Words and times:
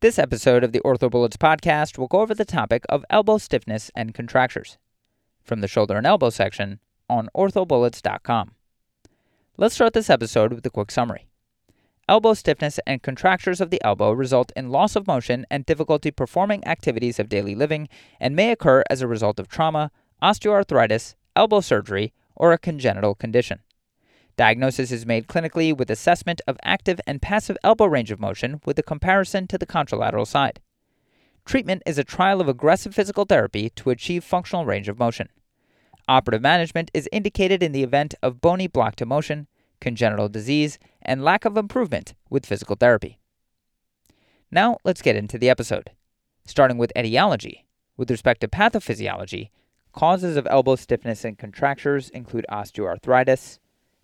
This 0.00 0.16
episode 0.16 0.62
of 0.62 0.70
the 0.70 0.80
OrthoBullets 0.82 1.38
podcast 1.38 1.98
will 1.98 2.06
go 2.06 2.20
over 2.20 2.32
the 2.32 2.44
topic 2.44 2.84
of 2.88 3.04
elbow 3.10 3.36
stiffness 3.36 3.90
and 3.96 4.14
contractures 4.14 4.78
from 5.42 5.60
the 5.60 5.66
shoulder 5.66 5.96
and 5.96 6.06
elbow 6.06 6.30
section 6.30 6.78
on 7.10 7.28
orthobullets.com. 7.36 8.52
Let's 9.56 9.74
start 9.74 9.94
this 9.94 10.08
episode 10.08 10.52
with 10.52 10.64
a 10.66 10.70
quick 10.70 10.92
summary. 10.92 11.26
Elbow 12.08 12.34
stiffness 12.34 12.78
and 12.86 13.02
contractures 13.02 13.60
of 13.60 13.70
the 13.70 13.82
elbow 13.82 14.12
result 14.12 14.52
in 14.54 14.70
loss 14.70 14.94
of 14.94 15.08
motion 15.08 15.44
and 15.50 15.66
difficulty 15.66 16.12
performing 16.12 16.64
activities 16.64 17.18
of 17.18 17.28
daily 17.28 17.56
living 17.56 17.88
and 18.20 18.36
may 18.36 18.52
occur 18.52 18.84
as 18.88 19.02
a 19.02 19.08
result 19.08 19.40
of 19.40 19.48
trauma, 19.48 19.90
osteoarthritis, 20.22 21.16
elbow 21.34 21.60
surgery, 21.60 22.12
or 22.36 22.52
a 22.52 22.58
congenital 22.58 23.16
condition. 23.16 23.58
Diagnosis 24.38 24.92
is 24.92 25.04
made 25.04 25.26
clinically 25.26 25.76
with 25.76 25.90
assessment 25.90 26.40
of 26.46 26.56
active 26.62 27.00
and 27.08 27.20
passive 27.20 27.58
elbow 27.64 27.86
range 27.86 28.12
of 28.12 28.20
motion 28.20 28.60
with 28.64 28.78
a 28.78 28.84
comparison 28.84 29.48
to 29.48 29.58
the 29.58 29.66
contralateral 29.66 30.28
side. 30.28 30.60
Treatment 31.44 31.82
is 31.84 31.98
a 31.98 32.04
trial 32.04 32.40
of 32.40 32.46
aggressive 32.46 32.94
physical 32.94 33.24
therapy 33.24 33.68
to 33.70 33.90
achieve 33.90 34.22
functional 34.22 34.64
range 34.64 34.88
of 34.88 34.96
motion. 34.96 35.28
Operative 36.06 36.40
management 36.40 36.88
is 36.94 37.08
indicated 37.10 37.64
in 37.64 37.72
the 37.72 37.82
event 37.82 38.14
of 38.22 38.40
bony 38.40 38.68
block 38.68 38.94
to 38.94 39.04
motion, 39.04 39.48
congenital 39.80 40.28
disease, 40.28 40.78
and 41.02 41.24
lack 41.24 41.44
of 41.44 41.56
improvement 41.56 42.14
with 42.30 42.46
physical 42.46 42.76
therapy. 42.76 43.18
Now 44.52 44.78
let's 44.84 45.02
get 45.02 45.16
into 45.16 45.36
the 45.36 45.50
episode. 45.50 45.90
Starting 46.46 46.78
with 46.78 46.92
etiology. 46.96 47.66
With 47.96 48.08
respect 48.08 48.40
to 48.42 48.48
pathophysiology, 48.48 49.50
causes 49.92 50.36
of 50.36 50.46
elbow 50.48 50.76
stiffness 50.76 51.24
and 51.24 51.36
contractures 51.36 52.08
include 52.10 52.46
osteoarthritis, 52.48 53.58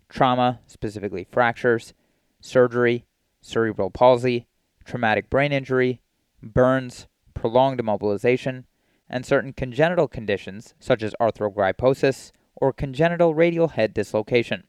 trauma, 0.09 0.59
specifically 0.67 1.27
fractures, 1.29 1.93
surgery, 2.39 3.05
cerebral 3.41 3.89
palsy, 3.89 4.47
traumatic 4.83 5.29
brain 5.29 5.51
injury, 5.51 6.01
burns, 6.41 7.07
prolonged 7.33 7.79
immobilization, 7.79 8.65
and 9.09 9.25
certain 9.25 9.53
congenital 9.53 10.07
conditions 10.07 10.73
such 10.79 11.03
as 11.03 11.13
arthrogryposis 11.19 12.31
or 12.55 12.73
congenital 12.73 13.35
radial 13.35 13.69
head 13.69 13.93
dislocation. 13.93 14.63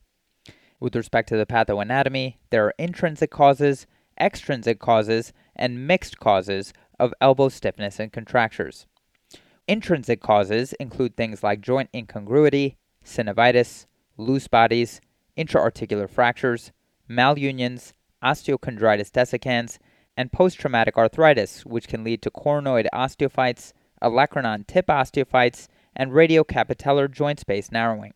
With 0.78 0.94
respect 0.94 1.28
to 1.30 1.36
the 1.36 1.46
pathoanatomy, 1.46 2.36
there 2.50 2.66
are 2.66 2.74
intrinsic 2.78 3.30
causes, 3.30 3.86
extrinsic 4.20 4.78
causes, 4.78 5.32
and 5.54 5.86
mixed 5.86 6.18
causes 6.18 6.72
of 6.98 7.14
elbow 7.20 7.48
stiffness 7.48 7.98
and 7.98 8.12
contractures. 8.12 8.86
Intrinsic 9.68 10.20
causes 10.20 10.74
include 10.74 11.16
things 11.16 11.42
like 11.42 11.60
joint 11.60 11.88
incongruity, 11.94 12.76
synovitis, 13.04 13.86
loose 14.16 14.48
bodies, 14.48 15.00
intra-articular 15.36 16.08
fractures, 16.08 16.72
malunions, 17.08 17.92
osteochondritis 18.22 19.10
dissecans, 19.10 19.78
and 20.16 20.32
post-traumatic 20.32 20.96
arthritis, 20.96 21.64
which 21.66 21.88
can 21.88 22.02
lead 22.02 22.22
to 22.22 22.30
coronoid 22.30 22.86
osteophytes, 22.92 23.72
olecranon 24.02 24.66
tip 24.66 24.86
osteophytes, 24.86 25.68
and 25.94 26.12
radiocapitellar 26.12 27.10
joint 27.10 27.40
space 27.40 27.70
narrowing. 27.70 28.12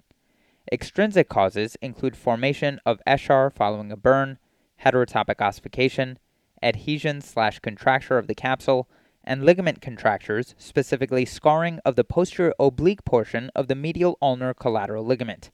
Extrinsic 0.73 1.29
causes 1.29 1.77
include 1.83 2.17
formation 2.17 2.81
of 2.87 3.01
eschar 3.07 3.53
following 3.53 3.91
a 3.91 3.97
burn, 3.97 4.39
heterotopic 4.85 5.41
ossification, 5.41 6.19
adhesion 6.63 7.21
slash 7.21 7.59
contracture 7.59 8.19
of 8.19 8.27
the 8.27 8.35
capsule, 8.35 8.89
and 9.25 9.45
ligament 9.45 9.83
contractures, 9.83 10.55
specifically 10.59 11.25
scarring 11.25 11.81
of 11.85 11.97
the 11.97 12.05
posterior 12.05 12.55
oblique 12.59 13.05
portion 13.05 13.51
of 13.55 13.69
the 13.69 13.75
medial 13.75 14.17
ulnar 14.23 14.55
collateral 14.55 15.05
ligament. 15.05 15.51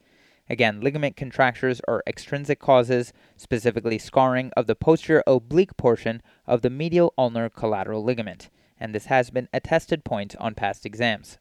Again, 0.49 0.81
ligament 0.81 1.17
contractures 1.17 1.81
are 1.89 2.05
extrinsic 2.07 2.61
causes, 2.61 3.13
specifically 3.37 3.99
scarring 3.99 4.53
of 4.57 4.67
the 4.67 4.77
posterior 4.77 5.25
oblique 5.27 5.77
portion 5.77 6.23
of 6.47 6.63
the 6.63 6.71
medial 6.71 7.13
ulnar 7.19 7.49
collateral 7.49 8.05
ligament, 8.05 8.49
and 8.79 8.95
this 8.95 9.07
has 9.07 9.31
been 9.31 9.49
a 9.53 9.61
tested 9.61 10.05
point 10.05 10.37
on 10.39 10.55
past 10.55 10.87
exams. 10.87 11.39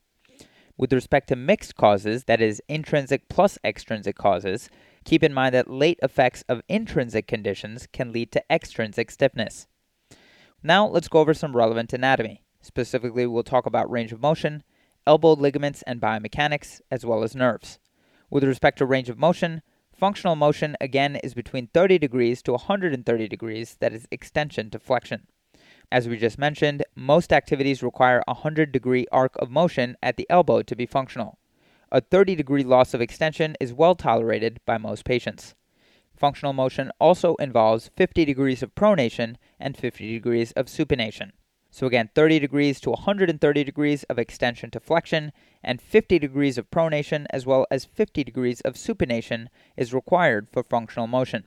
With 0.77 0.91
respect 0.91 1.29
to 1.29 1.35
mixed 1.35 1.75
causes, 1.75 2.25
that 2.25 2.41
is, 2.41 2.61
intrinsic 2.67 3.29
plus 3.29 3.57
extrinsic 3.63 4.17
causes, 4.17 4.69
keep 5.05 5.23
in 5.23 5.33
mind 5.33 5.53
that 5.55 5.69
late 5.69 5.99
effects 6.01 6.43
of 6.49 6.63
intrinsic 6.67 7.27
conditions 7.27 7.87
can 7.93 8.11
lead 8.11 8.31
to 8.33 8.43
extrinsic 8.49 9.11
stiffness. 9.11 9.67
Now, 10.63 10.87
let's 10.87 11.07
go 11.07 11.19
over 11.19 11.33
some 11.33 11.55
relevant 11.55 11.93
anatomy. 11.93 12.41
Specifically, 12.61 13.27
we'll 13.27 13.43
talk 13.43 13.67
about 13.67 13.89
range 13.89 14.11
of 14.11 14.19
motion, 14.19 14.63
elbow 15.05 15.33
ligaments 15.33 15.83
and 15.83 16.01
biomechanics, 16.01 16.81
as 16.89 17.05
well 17.05 17.23
as 17.23 17.35
nerves. 17.35 17.79
With 18.29 18.43
respect 18.43 18.79
to 18.79 18.85
range 18.85 19.09
of 19.09 19.19
motion, 19.19 19.61
functional 19.93 20.35
motion 20.35 20.75
again 20.81 21.15
is 21.17 21.33
between 21.33 21.67
30 21.67 21.99
degrees 21.99 22.41
to 22.43 22.53
130 22.53 23.27
degrees, 23.27 23.77
that 23.79 23.93
is 23.93 24.07
extension 24.11 24.69
to 24.71 24.79
flexion. 24.79 25.27
As 25.91 26.07
we 26.07 26.17
just 26.17 26.39
mentioned, 26.39 26.83
most 26.95 27.31
activities 27.31 27.83
require 27.83 28.23
a 28.27 28.33
100 28.33 28.71
degree 28.71 29.05
arc 29.11 29.35
of 29.37 29.51
motion 29.51 29.95
at 30.01 30.17
the 30.17 30.27
elbow 30.29 30.63
to 30.63 30.75
be 30.75 30.85
functional. 30.85 31.37
A 31.91 32.01
30 32.01 32.35
degree 32.35 32.63
loss 32.63 32.93
of 32.93 33.01
extension 33.01 33.55
is 33.59 33.73
well 33.73 33.95
tolerated 33.95 34.59
by 34.65 34.77
most 34.77 35.05
patients. 35.05 35.53
Functional 36.15 36.53
motion 36.53 36.91
also 36.99 37.35
involves 37.35 37.91
50 37.95 38.25
degrees 38.25 38.63
of 38.63 38.73
pronation 38.73 39.35
and 39.59 39.77
50 39.77 40.11
degrees 40.11 40.51
of 40.53 40.65
supination. 40.65 41.31
So 41.69 41.87
again, 41.87 42.09
30 42.15 42.39
degrees 42.39 42.79
to 42.81 42.91
130 42.91 43.63
degrees 43.63 44.03
of 44.05 44.17
extension 44.17 44.71
to 44.71 44.79
flexion 44.79 45.33
and 45.65 45.81
50 45.81 46.19
degrees 46.19 46.57
of 46.57 46.71
pronation 46.71 47.25
as 47.31 47.45
well 47.45 47.65
as 47.69 47.83
50 47.83 48.23
degrees 48.23 48.61
of 48.61 48.75
supination 48.75 49.47
is 49.75 49.93
required 49.93 50.47
for 50.49 50.63
functional 50.63 51.07
motion. 51.07 51.45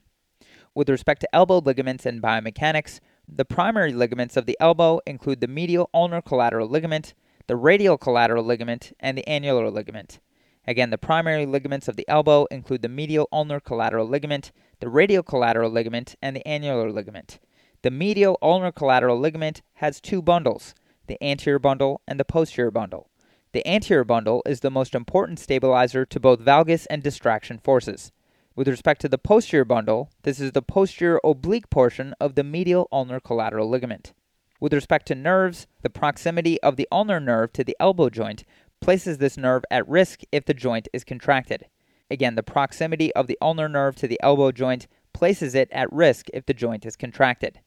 With 0.75 0.89
respect 0.89 1.21
to 1.21 1.35
elbow 1.35 1.57
ligaments 1.57 2.05
and 2.05 2.21
biomechanics, 2.21 2.99
the 3.27 3.45
primary 3.45 3.93
ligaments 3.93 4.37
of 4.37 4.45
the 4.45 4.57
elbow 4.59 4.99
include 5.07 5.41
the 5.41 5.47
medial 5.47 5.89
ulnar 5.93 6.21
collateral 6.21 6.69
ligament, 6.69 7.13
the 7.47 7.55
radial 7.55 7.97
collateral 7.97 8.43
ligament, 8.43 8.93
and 8.99 9.17
the 9.17 9.27
annular 9.27 9.71
ligament. 9.71 10.19
Again, 10.67 10.91
the 10.91 10.97
primary 10.97 11.47
ligaments 11.47 11.87
of 11.87 11.95
the 11.95 12.07
elbow 12.07 12.45
include 12.51 12.83
the 12.83 12.89
medial 12.89 13.27
ulnar 13.31 13.59
collateral 13.59 14.07
ligament, 14.07 14.51
the 14.79 14.89
radial 14.89 15.23
collateral 15.23 15.71
ligament, 15.71 16.15
and 16.21 16.35
the 16.35 16.47
annular 16.47 16.91
ligament. 16.91 17.39
The 17.81 17.91
medial 17.91 18.37
ulnar 18.41 18.71
collateral 18.71 19.19
ligament 19.19 19.61
has 19.75 19.99
two 20.01 20.21
bundles, 20.21 20.75
the 21.07 21.21
anterior 21.23 21.59
bundle 21.59 22.01
and 22.07 22.19
the 22.19 22.25
posterior 22.25 22.71
bundle. 22.71 23.09
The 23.51 23.67
anterior 23.67 24.03
bundle 24.03 24.43
is 24.45 24.59
the 24.59 24.69
most 24.69 24.93
important 24.93 25.39
stabilizer 25.39 26.05
to 26.05 26.19
both 26.19 26.39
valgus 26.39 26.85
and 26.89 27.01
distraction 27.01 27.57
forces. 27.57 28.11
With 28.55 28.67
respect 28.67 29.01
to 29.01 29.09
the 29.09 29.17
posterior 29.17 29.65
bundle, 29.65 30.11
this 30.21 30.39
is 30.39 30.51
the 30.51 30.61
posterior 30.61 31.19
oblique 31.23 31.69
portion 31.71 32.13
of 32.19 32.35
the 32.35 32.43
medial 32.43 32.87
ulnar 32.91 33.19
collateral 33.19 33.67
ligament. 33.67 34.13
With 34.59 34.73
respect 34.73 35.07
to 35.07 35.15
nerves, 35.15 35.65
the 35.81 35.89
proximity 35.89 36.61
of 36.61 36.75
the 36.75 36.87
ulnar 36.91 37.19
nerve 37.19 37.51
to 37.53 37.63
the 37.63 37.77
elbow 37.79 38.09
joint 38.09 38.43
places 38.81 39.17
this 39.17 39.37
nerve 39.37 39.63
at 39.71 39.87
risk 39.87 40.21
if 40.31 40.45
the 40.45 40.53
joint 40.53 40.87
is 40.93 41.03
contracted. 41.03 41.65
Again, 42.11 42.35
the 42.35 42.43
proximity 42.43 43.13
of 43.15 43.27
the 43.27 43.37
ulnar 43.41 43.69
nerve 43.69 43.95
to 43.97 44.07
the 44.07 44.19
elbow 44.21 44.51
joint 44.51 44.87
places 45.13 45.55
it 45.55 45.69
at 45.71 45.91
risk 45.91 46.27
if 46.33 46.45
the 46.45 46.53
joint 46.53 46.85
is 46.85 46.95
contracted. 46.95 47.61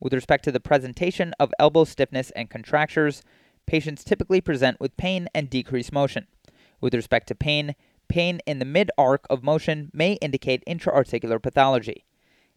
With 0.00 0.12
respect 0.12 0.44
to 0.44 0.52
the 0.52 0.60
presentation 0.60 1.34
of 1.38 1.52
elbow 1.58 1.84
stiffness 1.84 2.30
and 2.32 2.50
contractures, 2.50 3.22
patients 3.68 4.02
typically 4.02 4.40
present 4.40 4.80
with 4.80 4.96
pain 4.96 5.28
and 5.34 5.50
decreased 5.50 5.92
motion. 5.92 6.26
With 6.80 6.94
respect 6.94 7.28
to 7.28 7.34
pain, 7.34 7.74
pain 8.08 8.40
in 8.46 8.58
the 8.58 8.64
mid 8.64 8.90
arc 8.96 9.26
of 9.28 9.44
motion 9.44 9.90
may 9.92 10.14
indicate 10.14 10.64
intra-articular 10.66 11.38
pathology. 11.38 12.06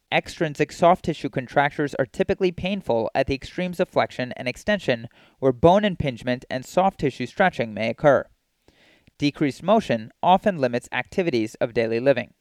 Extrinsic 0.09 0.71
soft 0.71 1.05
tissue 1.05 1.29
contractures 1.29 1.93
are 1.95 2.05
typically 2.05 2.51
painful 2.51 3.11
at 3.13 3.27
the 3.27 3.35
extremes 3.35 3.79
of 3.81 3.89
flexion 3.89 4.31
and 4.37 4.47
extension, 4.47 5.09
where 5.39 5.51
bone 5.51 5.83
impingement 5.83 6.45
and 6.49 6.65
soft 6.65 7.01
tissue 7.01 7.25
stretching 7.25 7.73
may 7.73 7.89
occur. 7.89 8.25
Decreased 9.17 9.61
motion 9.61 10.11
often 10.23 10.59
limits 10.59 10.87
activities 10.93 11.55
of 11.55 11.73
daily 11.73 11.99
living. 11.99 12.33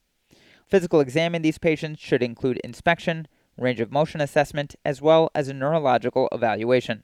Physical 0.67 1.01
exam 1.01 1.35
in 1.35 1.43
these 1.43 1.59
patients 1.59 2.01
should 2.01 2.23
include 2.23 2.61
inspection, 2.63 3.27
range 3.57 3.81
of 3.81 3.91
motion 3.91 4.21
assessment, 4.21 4.77
as 4.85 5.03
well 5.03 5.29
as 5.35 5.49
a 5.49 5.55
neurological 5.55 6.29
evaluation. 6.31 7.03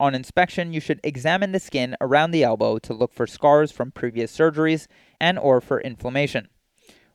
On 0.00 0.14
inspection, 0.14 0.72
you 0.72 0.80
should 0.80 1.00
examine 1.04 1.52
the 1.52 1.60
skin 1.60 1.96
around 2.00 2.30
the 2.30 2.42
elbow 2.42 2.78
to 2.78 2.94
look 2.94 3.12
for 3.12 3.26
scars 3.26 3.70
from 3.70 3.92
previous 3.92 4.36
surgeries 4.36 4.86
and 5.20 5.38
or 5.38 5.60
for 5.60 5.80
inflammation. 5.80 6.48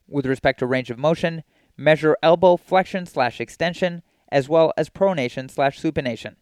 With 0.07 0.25
respect 0.25 0.59
to 0.59 0.65
range 0.65 0.89
of 0.89 0.97
motion, 0.97 1.43
measure 1.75 2.17
elbow 2.23 2.57
flexion 2.57 3.05
slash 3.05 3.41
extension 3.41 4.03
as 4.31 4.49
well 4.49 4.73
as 4.77 4.89
pronation 4.89 5.49
slash 5.49 5.79
supination. 5.79 6.35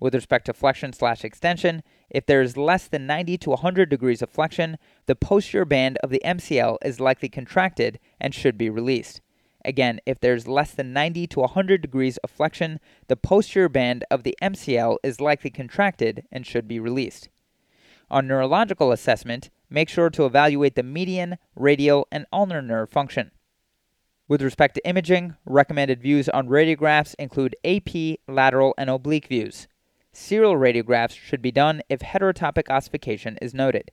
With 0.00 0.14
respect 0.14 0.46
to 0.46 0.52
flexion 0.52 0.92
slash 0.92 1.24
extension, 1.24 1.82
if 2.10 2.26
there 2.26 2.42
is 2.42 2.56
less 2.56 2.88
than 2.88 3.06
90 3.06 3.38
to 3.38 3.50
100 3.50 3.88
degrees 3.88 4.22
of 4.22 4.30
flexion, 4.30 4.76
the 5.06 5.14
posterior 5.14 5.64
band 5.64 5.98
of 6.02 6.10
the 6.10 6.20
MCL 6.24 6.78
is 6.84 6.98
likely 6.98 7.28
contracted 7.28 8.00
and 8.20 8.34
should 8.34 8.58
be 8.58 8.68
released. 8.68 9.20
Again, 9.64 10.00
if 10.06 10.20
there's 10.20 10.48
less 10.48 10.72
than 10.72 10.92
90 10.92 11.26
to 11.28 11.40
100 11.40 11.80
degrees 11.80 12.16
of 12.18 12.30
flexion, 12.30 12.80
the 13.08 13.16
posterior 13.16 13.68
band 13.68 14.04
of 14.10 14.22
the 14.22 14.36
MCL 14.42 14.96
is 15.02 15.20
likely 15.20 15.50
contracted 15.50 16.24
and 16.32 16.46
should 16.46 16.66
be 16.66 16.80
released. 16.80 17.28
On 18.10 18.26
neurological 18.26 18.92
assessment, 18.92 19.50
make 19.70 19.88
sure 19.88 20.10
to 20.10 20.26
evaluate 20.26 20.74
the 20.74 20.82
median, 20.82 21.38
radial, 21.54 22.06
and 22.10 22.26
ulnar 22.32 22.60
nerve 22.60 22.90
function. 22.90 23.30
With 24.28 24.42
respect 24.42 24.74
to 24.74 24.88
imaging, 24.88 25.36
recommended 25.44 26.00
views 26.00 26.28
on 26.28 26.48
radiographs 26.48 27.14
include 27.18 27.56
AP, 27.64 28.18
lateral, 28.28 28.74
and 28.76 28.90
oblique 28.90 29.28
views. 29.28 29.68
Serial 30.12 30.56
radiographs 30.56 31.16
should 31.16 31.40
be 31.40 31.50
done 31.50 31.82
if 31.88 32.00
heterotopic 32.00 32.68
ossification 32.68 33.38
is 33.40 33.54
noted. 33.54 33.90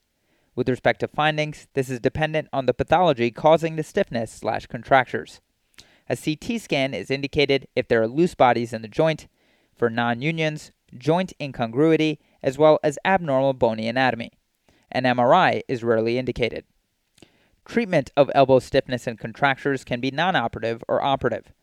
With 0.55 0.67
respect 0.67 0.99
to 0.99 1.07
findings, 1.07 1.67
this 1.73 1.89
is 1.89 1.99
dependent 1.99 2.49
on 2.51 2.65
the 2.65 2.73
pathology 2.73 3.31
causing 3.31 3.75
the 3.75 3.83
stiffness 3.83 4.31
slash 4.31 4.65
contractures. 4.67 5.39
A 6.09 6.15
CT 6.15 6.59
scan 6.59 6.95
is 6.95 7.11
indicated 7.11 7.67
if 7.75 7.87
there 7.87 8.01
are 8.01 8.07
loose 8.07 8.33
bodies 8.33 8.73
in 8.73 8.81
the 8.81 8.87
joint, 8.87 9.27
for 9.75 9.89
non 9.89 10.21
unions, 10.21 10.71
joint 10.97 11.33
incongruity, 11.39 12.19
as 12.41 12.57
well 12.57 12.79
as 12.83 12.97
abnormal 13.05 13.53
bony 13.53 13.87
anatomy. 13.87 14.31
An 14.91 15.03
MRI 15.03 15.61
is 15.67 15.83
rarely 15.83 16.17
indicated. 16.17 16.65
Treatment 17.63 18.09
of 18.17 18.31
elbow 18.33 18.57
stiffness 18.57 19.05
and 19.05 19.19
contractures 19.19 19.83
can 19.83 19.99
be 19.99 20.09
non 20.09 20.35
operative 20.35 20.83
or 20.87 21.03
operative. 21.03 21.53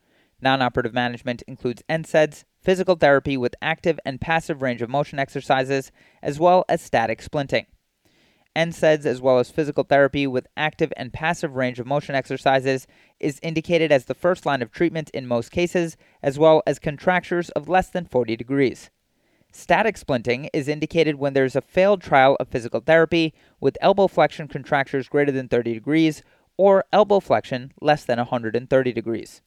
Non 0.41 0.63
operative 0.63 0.95
management 0.95 1.43
includes 1.49 1.83
NSAIDs, 1.89 2.45
physical 2.63 2.95
therapy 2.95 3.37
with 3.37 3.57
active 3.61 3.99
and 4.05 4.21
passive 4.21 4.63
range 4.63 4.83
of 4.83 4.89
motion 4.89 5.19
exercises, 5.19 5.91
as 6.23 6.39
well 6.39 6.65
as 6.69 6.81
static 6.81 7.21
splinting. 7.21 7.67
NSAIDs, 8.57 9.05
as 9.05 9.21
well 9.21 9.39
as 9.39 9.51
physical 9.51 9.85
therapy 9.85 10.27
with 10.27 10.49
active 10.57 10.93
and 10.97 11.13
passive 11.13 11.55
range 11.55 11.79
of 11.79 11.87
motion 11.87 12.15
exercises, 12.15 12.87
is 13.21 13.39
indicated 13.43 13.93
as 13.93 14.07
the 14.07 14.15
first 14.15 14.47
line 14.47 14.63
of 14.63 14.73
treatment 14.73 15.11
in 15.11 15.27
most 15.27 15.51
cases, 15.51 15.97
as 16.23 16.39
well 16.39 16.63
as 16.67 16.79
contractures 16.79 17.51
of 17.51 17.69
less 17.69 17.91
than 17.91 18.07
40 18.07 18.35
degrees. 18.35 18.91
Static 19.53 19.97
splinting 19.97 20.49
is 20.53 20.69
indicated 20.69 21.17
when 21.17 21.35
there's 21.35 21.57
a 21.57 21.61
failed 21.61 22.03
trial 22.03 22.37
of 22.41 22.49
physical 22.49 22.81
therapy 22.81 23.35
with 23.61 23.79
elbow 23.81 24.07
flexion 24.09 24.49
contractures 24.49 25.09
greater 25.09 25.33
than 25.33 25.49
30 25.49 25.75
degrees 25.75 26.23
or 26.57 26.85
elbow 26.93 27.21
flexion 27.21 27.73
less 27.81 28.05
than 28.05 28.19
130 28.19 28.93
degrees. 28.93 29.43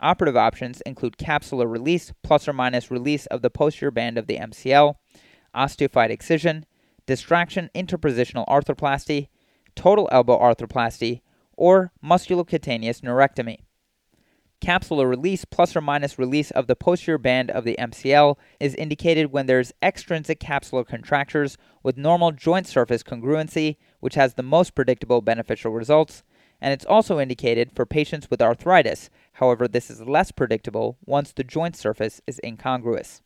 Operative 0.00 0.36
options 0.36 0.80
include 0.82 1.16
capsular 1.16 1.70
release 1.70 2.12
plus 2.22 2.48
or 2.48 2.52
minus 2.52 2.90
release 2.90 3.26
of 3.26 3.42
the 3.42 3.50
posterior 3.50 3.90
band 3.90 4.18
of 4.18 4.26
the 4.26 4.38
MCL, 4.38 4.96
osteophyte 5.54 6.10
excision, 6.10 6.66
distraction 7.06 7.70
interpositional 7.74 8.46
arthroplasty, 8.46 9.28
total 9.74 10.08
elbow 10.12 10.38
arthroplasty, 10.38 11.20
or 11.56 11.92
musculocutaneous 12.04 13.00
neurectomy. 13.00 13.58
Capsular 14.60 15.08
release 15.08 15.44
plus 15.44 15.76
or 15.76 15.82
minus 15.82 16.18
release 16.18 16.50
of 16.52 16.68
the 16.68 16.76
posterior 16.76 17.18
band 17.18 17.50
of 17.50 17.64
the 17.64 17.76
MCL 17.78 18.36
is 18.58 18.74
indicated 18.76 19.30
when 19.30 19.44
there's 19.46 19.74
extrinsic 19.82 20.40
capsular 20.40 20.86
contractures 20.86 21.58
with 21.82 21.98
normal 21.98 22.32
joint 22.32 22.66
surface 22.66 23.02
congruency, 23.02 23.76
which 24.00 24.14
has 24.14 24.34
the 24.34 24.42
most 24.42 24.74
predictable 24.74 25.20
beneficial 25.20 25.70
results, 25.70 26.22
and 26.62 26.72
it's 26.72 26.86
also 26.86 27.20
indicated 27.20 27.72
for 27.74 27.84
patients 27.84 28.30
with 28.30 28.40
arthritis. 28.40 29.10
However, 29.32 29.68
this 29.68 29.90
is 29.90 30.00
less 30.00 30.32
predictable 30.32 30.96
once 31.04 31.32
the 31.32 31.44
joint 31.44 31.76
surface 31.76 32.22
is 32.26 32.40
incongruous. 32.42 33.20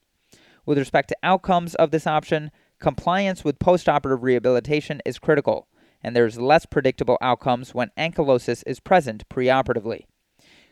With 0.67 0.77
respect 0.77 1.09
to 1.11 1.17
outcomes 1.23 1.77
of 1.77 1.93
this 1.93 2.07
option, 2.07 2.51
Compliance 2.81 3.43
with 3.43 3.59
postoperative 3.59 4.23
rehabilitation 4.23 5.03
is 5.05 5.19
critical, 5.19 5.67
and 6.01 6.15
there's 6.15 6.39
less 6.39 6.65
predictable 6.65 7.19
outcomes 7.21 7.75
when 7.75 7.91
ankylosis 7.99 8.63
is 8.67 8.79
present 8.79 9.29
preoperatively. 9.29 10.05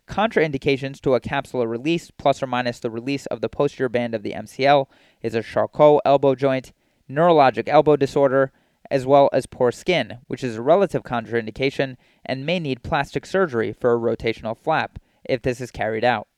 Contraindications 0.06 1.00
to 1.00 1.14
a 1.14 1.20
capsular 1.20 1.68
release, 1.68 2.12
plus 2.12 2.40
or 2.40 2.46
minus 2.46 2.78
the 2.78 2.90
release 2.90 3.26
of 3.26 3.40
the 3.40 3.48
posterior 3.48 3.88
band 3.88 4.14
of 4.14 4.22
the 4.22 4.34
MCL, 4.34 4.86
is 5.20 5.34
a 5.34 5.42
Charcot 5.42 6.00
elbow 6.04 6.36
joint, 6.36 6.72
neurologic 7.10 7.66
elbow 7.66 7.96
disorder, 7.96 8.52
as 8.88 9.04
well 9.04 9.28
as 9.32 9.46
poor 9.46 9.72
skin, 9.72 10.18
which 10.28 10.44
is 10.44 10.54
a 10.54 10.62
relative 10.62 11.02
contraindication 11.02 11.96
and 12.24 12.46
may 12.46 12.60
need 12.60 12.84
plastic 12.84 13.26
surgery 13.26 13.72
for 13.72 13.92
a 13.92 13.98
rotational 13.98 14.56
flap 14.56 15.00
if 15.24 15.42
this 15.42 15.60
is 15.60 15.72
carried 15.72 16.04
out. 16.04 16.28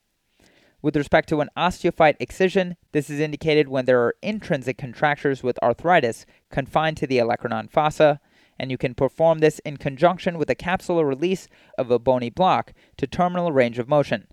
With 0.80 0.94
respect 0.94 1.28
to 1.30 1.40
an 1.40 1.50
osteophyte 1.56 2.14
excision, 2.20 2.76
this 2.92 3.10
is 3.10 3.18
indicated 3.18 3.68
when 3.68 3.84
there 3.84 4.00
are 4.00 4.14
intrinsic 4.22 4.78
contractures 4.78 5.42
with 5.42 5.58
arthritis 5.60 6.24
confined 6.50 6.96
to 6.98 7.06
the 7.06 7.18
olecranon 7.18 7.68
fossa, 7.68 8.20
and 8.60 8.70
you 8.70 8.78
can 8.78 8.94
perform 8.94 9.40
this 9.40 9.58
in 9.60 9.76
conjunction 9.76 10.38
with 10.38 10.48
a 10.50 10.54
capsular 10.54 11.04
release 11.04 11.48
of 11.76 11.90
a 11.90 11.98
bony 11.98 12.30
block 12.30 12.72
to 12.96 13.08
terminal 13.08 13.50
range 13.50 13.80
of 13.80 13.88
motion. 13.88 14.28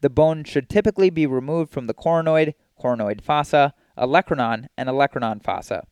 The 0.00 0.10
bone 0.10 0.44
should 0.44 0.68
typically 0.68 1.10
be 1.10 1.26
removed 1.26 1.72
from 1.72 1.88
the 1.88 1.94
coronoid, 1.94 2.54
coronoid 2.80 3.20
fossa, 3.20 3.74
olecranon, 3.96 4.66
and 4.76 4.88
olecranon 4.88 5.42
fossa. 5.42 5.84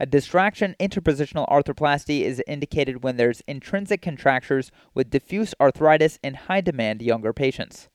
A 0.00 0.06
distraction 0.06 0.74
interpositional 0.80 1.48
arthroplasty 1.48 2.22
is 2.22 2.42
indicated 2.48 3.04
when 3.04 3.16
there's 3.16 3.42
intrinsic 3.46 4.02
contractures 4.02 4.72
with 4.92 5.10
diffuse 5.10 5.54
arthritis 5.60 6.18
in 6.24 6.34
high 6.34 6.62
demand 6.62 7.00
younger 7.00 7.32
patients. 7.32 7.88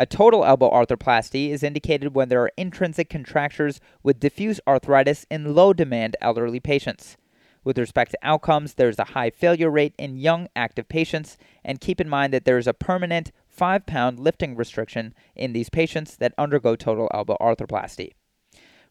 A 0.00 0.06
total 0.06 0.46
elbow 0.46 0.70
arthroplasty 0.70 1.50
is 1.50 1.62
indicated 1.62 2.14
when 2.14 2.30
there 2.30 2.40
are 2.40 2.52
intrinsic 2.56 3.10
contractures 3.10 3.82
with 4.02 4.18
diffuse 4.18 4.58
arthritis 4.66 5.26
in 5.30 5.54
low 5.54 5.74
demand 5.74 6.16
elderly 6.22 6.58
patients. 6.58 7.18
With 7.64 7.76
respect 7.76 8.12
to 8.12 8.18
outcomes, 8.22 8.72
there 8.72 8.88
is 8.88 8.98
a 8.98 9.12
high 9.12 9.28
failure 9.28 9.70
rate 9.70 9.92
in 9.98 10.16
young 10.16 10.48
active 10.56 10.88
patients, 10.88 11.36
and 11.62 11.82
keep 11.82 12.00
in 12.00 12.08
mind 12.08 12.32
that 12.32 12.46
there 12.46 12.56
is 12.56 12.66
a 12.66 12.72
permanent 12.72 13.30
5 13.50 13.84
pound 13.84 14.18
lifting 14.18 14.56
restriction 14.56 15.12
in 15.36 15.52
these 15.52 15.68
patients 15.68 16.16
that 16.16 16.32
undergo 16.38 16.76
total 16.76 17.10
elbow 17.12 17.36
arthroplasty. 17.38 18.12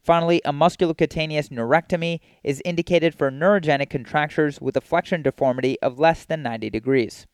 Finally, 0.03 0.43
a 0.45 0.53
musculocutaneous 0.53 1.49
neurectomy 1.49 2.19
is 2.43 2.61
indicated 2.63 3.15
for 3.15 3.31
neurogenic 3.31 3.89
contractures 3.89 4.61
with 4.61 4.77
a 4.77 4.81
flexion 4.81 5.23
deformity 5.23 5.75
of 5.81 5.97
less 5.97 6.23
than 6.23 6.43
90 6.43 6.69
degrees. 6.69 7.25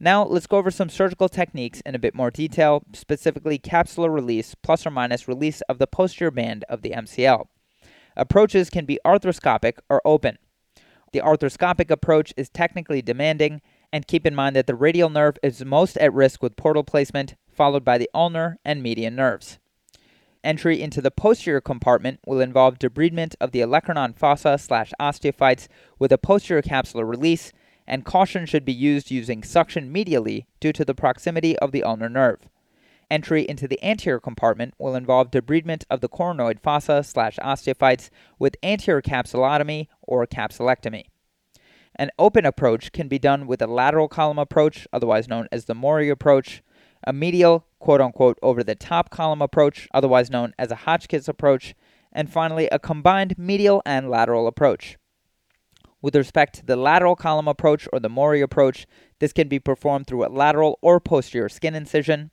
Now, 0.00 0.24
let's 0.24 0.46
go 0.46 0.58
over 0.58 0.70
some 0.70 0.88
surgical 0.88 1.28
techniques 1.28 1.80
in 1.82 1.94
a 1.94 2.00
bit 2.00 2.14
more 2.14 2.30
detail, 2.30 2.82
specifically 2.92 3.58
capsular 3.58 4.12
release 4.12 4.54
plus 4.54 4.86
or 4.86 4.90
minus 4.90 5.28
release 5.28 5.60
of 5.62 5.78
the 5.78 5.86
posterior 5.86 6.30
band 6.30 6.64
of 6.68 6.82
the 6.82 6.90
MCL. 6.90 7.46
Approaches 8.16 8.70
can 8.70 8.84
be 8.84 8.98
arthroscopic 9.04 9.78
or 9.88 10.02
open. 10.04 10.38
The 11.12 11.20
arthroscopic 11.20 11.90
approach 11.90 12.32
is 12.36 12.48
technically 12.48 13.00
demanding, 13.00 13.60
and 13.92 14.06
keep 14.06 14.26
in 14.26 14.34
mind 14.34 14.56
that 14.56 14.66
the 14.66 14.74
radial 14.74 15.10
nerve 15.10 15.38
is 15.42 15.64
most 15.64 15.96
at 15.98 16.12
risk 16.12 16.42
with 16.42 16.56
portal 16.56 16.82
placement, 16.82 17.36
followed 17.48 17.84
by 17.84 17.98
the 17.98 18.10
ulnar 18.12 18.58
and 18.64 18.82
median 18.82 19.14
nerves. 19.14 19.58
Entry 20.42 20.82
into 20.82 21.00
the 21.00 21.12
posterior 21.12 21.60
compartment 21.60 22.18
will 22.26 22.40
involve 22.40 22.78
debridement 22.78 23.34
of 23.40 23.52
the 23.52 23.60
olecranon 23.60 24.14
fossa 24.14 24.58
slash 24.58 24.92
osteophytes 25.00 25.68
with 25.98 26.12
a 26.12 26.18
posterior 26.18 26.62
capsular 26.62 27.08
release 27.08 27.52
and 27.86 28.04
caution 28.04 28.46
should 28.46 28.64
be 28.64 28.72
used 28.72 29.10
using 29.10 29.42
suction 29.42 29.92
medially 29.92 30.46
due 30.60 30.72
to 30.72 30.84
the 30.84 30.94
proximity 30.94 31.58
of 31.58 31.72
the 31.72 31.82
ulnar 31.82 32.08
nerve. 32.08 32.48
Entry 33.10 33.42
into 33.42 33.68
the 33.68 33.82
anterior 33.84 34.18
compartment 34.18 34.74
will 34.78 34.94
involve 34.94 35.30
debridement 35.30 35.84
of 35.90 36.00
the 36.00 36.08
coronoid 36.08 36.60
fossa 36.60 37.02
slash 37.04 37.36
osteophytes 37.36 38.10
with 38.38 38.56
anterior 38.62 39.02
capsulotomy 39.02 39.88
or 40.02 40.26
capsulectomy. 40.26 41.04
An 41.96 42.10
open 42.18 42.44
approach 42.44 42.90
can 42.92 43.06
be 43.06 43.18
done 43.18 43.46
with 43.46 43.62
a 43.62 43.66
lateral 43.66 44.08
column 44.08 44.38
approach, 44.38 44.88
otherwise 44.92 45.28
known 45.28 45.46
as 45.52 45.66
the 45.66 45.74
Morrey 45.74 46.08
approach, 46.08 46.62
a 47.06 47.12
medial, 47.12 47.66
quote 47.78 48.00
unquote, 48.00 48.38
over 48.42 48.64
the 48.64 48.74
top 48.74 49.10
column 49.10 49.42
approach, 49.42 49.86
otherwise 49.94 50.30
known 50.30 50.54
as 50.58 50.72
a 50.72 50.76
Hotchkiss 50.76 51.28
approach, 51.28 51.74
and 52.12 52.30
finally 52.30 52.68
a 52.68 52.78
combined 52.78 53.38
medial 53.38 53.82
and 53.86 54.10
lateral 54.10 54.46
approach. 54.46 54.96
With 56.04 56.16
respect 56.16 56.56
to 56.56 56.66
the 56.66 56.76
lateral 56.76 57.16
column 57.16 57.48
approach 57.48 57.88
or 57.90 57.98
the 57.98 58.10
Morrey 58.10 58.42
approach, 58.42 58.86
this 59.20 59.32
can 59.32 59.48
be 59.48 59.58
performed 59.58 60.06
through 60.06 60.26
a 60.26 60.28
lateral 60.28 60.78
or 60.82 61.00
posterior 61.00 61.48
skin 61.48 61.74
incision. 61.74 62.30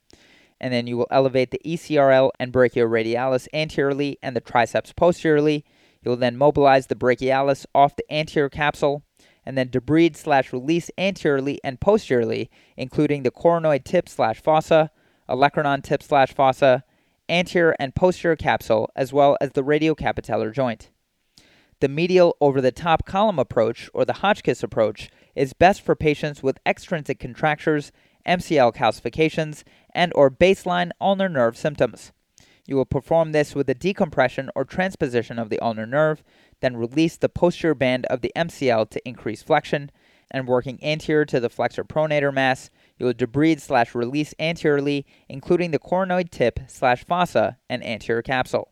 And 0.60 0.74
then 0.74 0.86
you 0.86 0.98
will 0.98 1.06
elevate 1.10 1.52
the 1.52 1.60
ECRL 1.64 2.32
and 2.38 2.52
brachioradialis 2.52 3.48
anteriorly 3.54 4.18
and 4.22 4.36
the 4.36 4.42
triceps 4.42 4.92
posteriorly. 4.92 5.64
You 6.02 6.10
will 6.10 6.18
then 6.18 6.36
mobilize 6.36 6.88
the 6.88 6.94
brachialis 6.94 7.64
off 7.74 7.96
the 7.96 8.04
anterior 8.12 8.50
capsule 8.50 9.04
and 9.46 9.56
then 9.56 9.70
debride 9.70 10.16
slash 10.16 10.52
release 10.52 10.90
anteriorly 10.98 11.58
and 11.64 11.80
posteriorly, 11.80 12.50
including 12.76 13.22
the 13.22 13.30
coronoid 13.30 13.84
tip 13.84 14.06
slash 14.06 14.42
fossa, 14.42 14.90
olecranon 15.30 15.82
tip 15.82 16.02
slash 16.02 16.34
fossa, 16.34 16.84
anterior 17.26 17.74
and 17.78 17.94
posterior 17.94 18.36
capsule, 18.36 18.90
as 18.94 19.14
well 19.14 19.38
as 19.40 19.52
the 19.52 19.64
radiocapitellar 19.64 20.52
joint. 20.52 20.90
The 21.82 21.88
medial 21.88 22.36
over 22.40 22.60
the 22.60 22.70
top 22.70 23.04
column 23.06 23.40
approach, 23.40 23.90
or 23.92 24.04
the 24.04 24.12
Hotchkiss 24.12 24.62
approach, 24.62 25.10
is 25.34 25.52
best 25.52 25.80
for 25.80 25.96
patients 25.96 26.40
with 26.40 26.60
extrinsic 26.64 27.18
contractures, 27.18 27.90
MCL 28.24 28.76
calcifications, 28.76 29.64
and 29.92 30.12
or 30.14 30.30
baseline 30.30 30.92
ulnar 31.00 31.28
nerve 31.28 31.56
symptoms. 31.56 32.12
You 32.68 32.76
will 32.76 32.84
perform 32.84 33.32
this 33.32 33.56
with 33.56 33.68
a 33.68 33.74
decompression 33.74 34.48
or 34.54 34.64
transposition 34.64 35.40
of 35.40 35.50
the 35.50 35.58
ulnar 35.58 35.84
nerve, 35.84 36.22
then 36.60 36.76
release 36.76 37.16
the 37.16 37.28
posterior 37.28 37.74
band 37.74 38.06
of 38.06 38.20
the 38.20 38.30
MCL 38.36 38.88
to 38.90 39.08
increase 39.08 39.42
flexion, 39.42 39.90
and 40.30 40.46
working 40.46 40.78
anterior 40.84 41.24
to 41.24 41.40
the 41.40 41.50
flexor 41.50 41.82
pronator 41.82 42.32
mass, 42.32 42.70
you 42.96 43.06
will 43.06 43.12
debride 43.12 43.60
slash 43.60 43.92
release 43.92 44.34
anteriorly, 44.38 45.04
including 45.28 45.72
the 45.72 45.80
coronoid 45.80 46.30
tip 46.30 46.60
slash 46.68 47.04
fossa 47.04 47.58
and 47.68 47.84
anterior 47.84 48.22
capsule. 48.22 48.71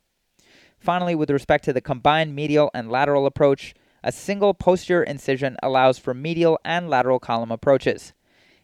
Finally, 0.81 1.13
with 1.13 1.29
respect 1.29 1.63
to 1.63 1.71
the 1.71 1.79
combined 1.79 2.35
medial 2.35 2.71
and 2.73 2.89
lateral 2.89 3.27
approach, 3.27 3.75
a 4.03 4.11
single 4.11 4.55
posterior 4.55 5.03
incision 5.03 5.55
allows 5.61 5.99
for 5.99 6.11
medial 6.11 6.59
and 6.65 6.89
lateral 6.89 7.19
column 7.19 7.51
approaches. 7.51 8.13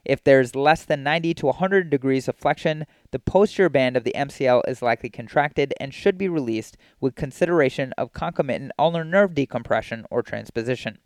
If 0.03 0.23
there's 0.23 0.55
less 0.55 0.83
than 0.83 1.03
90 1.03 1.35
to 1.35 1.45
100 1.45 1.91
degrees 1.91 2.27
of 2.27 2.35
flexion, 2.35 2.87
the 3.11 3.19
posterior 3.19 3.69
band 3.69 3.95
of 3.95 4.03
the 4.03 4.15
MCL 4.15 4.63
is 4.67 4.81
likely 4.81 5.11
contracted 5.11 5.75
and 5.79 5.93
should 5.93 6.17
be 6.17 6.27
released 6.27 6.75
with 6.99 7.13
consideration 7.13 7.93
of 7.99 8.13
concomitant 8.13 8.71
ulnar 8.79 9.03
nerve 9.03 9.35
decompression 9.35 10.03
or 10.09 10.23
transposition. 10.23 10.97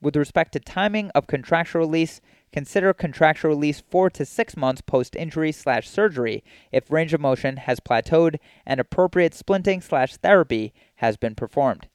With 0.00 0.14
respect 0.14 0.52
to 0.52 0.60
timing 0.60 1.10
of 1.10 1.26
contracture 1.26 1.78
release, 1.78 2.20
consider 2.54 2.94
contracture 2.94 3.48
release 3.48 3.82
4 3.90 4.10
to 4.10 4.24
6 4.24 4.56
months 4.56 4.80
post 4.80 5.16
injury 5.16 5.50
slash 5.50 5.88
surgery 5.88 6.44
if 6.70 6.88
range 6.88 7.12
of 7.12 7.20
motion 7.20 7.56
has 7.56 7.80
plateaued 7.80 8.36
and 8.64 8.78
appropriate 8.78 9.32
splinting 9.32 9.82
slash 9.82 10.16
therapy 10.18 10.72
has 10.96 11.16
been 11.16 11.34
performed. 11.34 11.88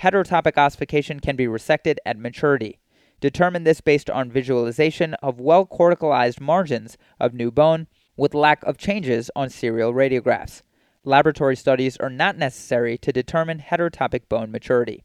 Heterotopic 0.00 0.58
ossification 0.58 1.20
can 1.20 1.36
be 1.36 1.46
resected 1.46 1.96
at 2.04 2.18
maturity. 2.18 2.78
Determine 3.22 3.64
this 3.64 3.80
based 3.80 4.10
on 4.10 4.30
visualization 4.30 5.14
of 5.22 5.40
well 5.40 5.64
corticalized 5.64 6.38
margins 6.38 6.98
of 7.18 7.32
new 7.32 7.50
bone 7.50 7.86
with 8.14 8.34
lack 8.34 8.62
of 8.64 8.76
changes 8.76 9.30
on 9.34 9.48
serial 9.48 9.94
radiographs. 9.94 10.60
Laboratory 11.02 11.56
studies 11.56 11.96
are 11.96 12.10
not 12.10 12.36
necessary 12.36 12.98
to 12.98 13.10
determine 13.10 13.64
heterotopic 13.66 14.28
bone 14.28 14.52
maturity. 14.52 15.02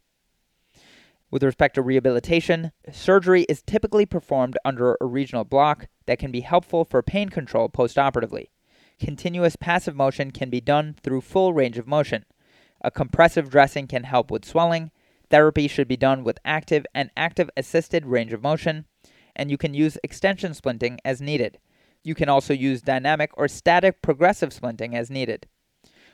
With 1.34 1.42
respect 1.42 1.74
to 1.74 1.82
rehabilitation, 1.82 2.74
surgery 2.92 3.42
is 3.50 3.64
typically 3.64 4.06
performed 4.06 4.56
under 4.64 4.96
a 5.02 5.08
regional 5.08 5.44
block 5.44 5.88
that 6.06 6.20
can 6.20 6.32
be 6.32 6.42
helpful 6.42 6.86
for 6.86 7.02
pain 7.02 7.30
control 7.30 7.70
postoperatively. 7.70 8.50
Continuous 9.00 9.56
passive 9.56 9.96
motion 9.96 10.30
can 10.30 10.52
be 10.52 10.62
done 10.62 10.96
through 11.02 11.22
full 11.22 11.52
range 11.52 11.80
of 11.80 11.88
motion. 11.88 12.26
A 12.82 12.92
compressive 12.92 13.50
dressing 13.50 13.88
can 13.88 14.04
help 14.04 14.30
with 14.30 14.46
swelling, 14.46 14.92
Therapy 15.32 15.68
should 15.68 15.88
be 15.88 15.98
done 15.98 16.24
with 16.24 16.38
active 16.46 16.86
and 16.94 17.10
active 17.18 17.50
assisted 17.58 18.06
range 18.06 18.32
of 18.32 18.44
motion, 18.44 18.86
and 19.36 19.50
you 19.50 19.58
can 19.58 19.74
use 19.74 19.98
extension 20.04 20.52
splinting 20.52 21.00
as 21.04 21.20
needed. 21.20 21.58
You 22.04 22.14
can 22.14 22.30
also 22.30 22.54
use 22.54 22.84
dynamic 22.84 23.32
or 23.34 23.48
static 23.48 24.04
progressive 24.04 24.52
splinting 24.52 24.94
as 24.94 25.10
needed. 25.10 25.48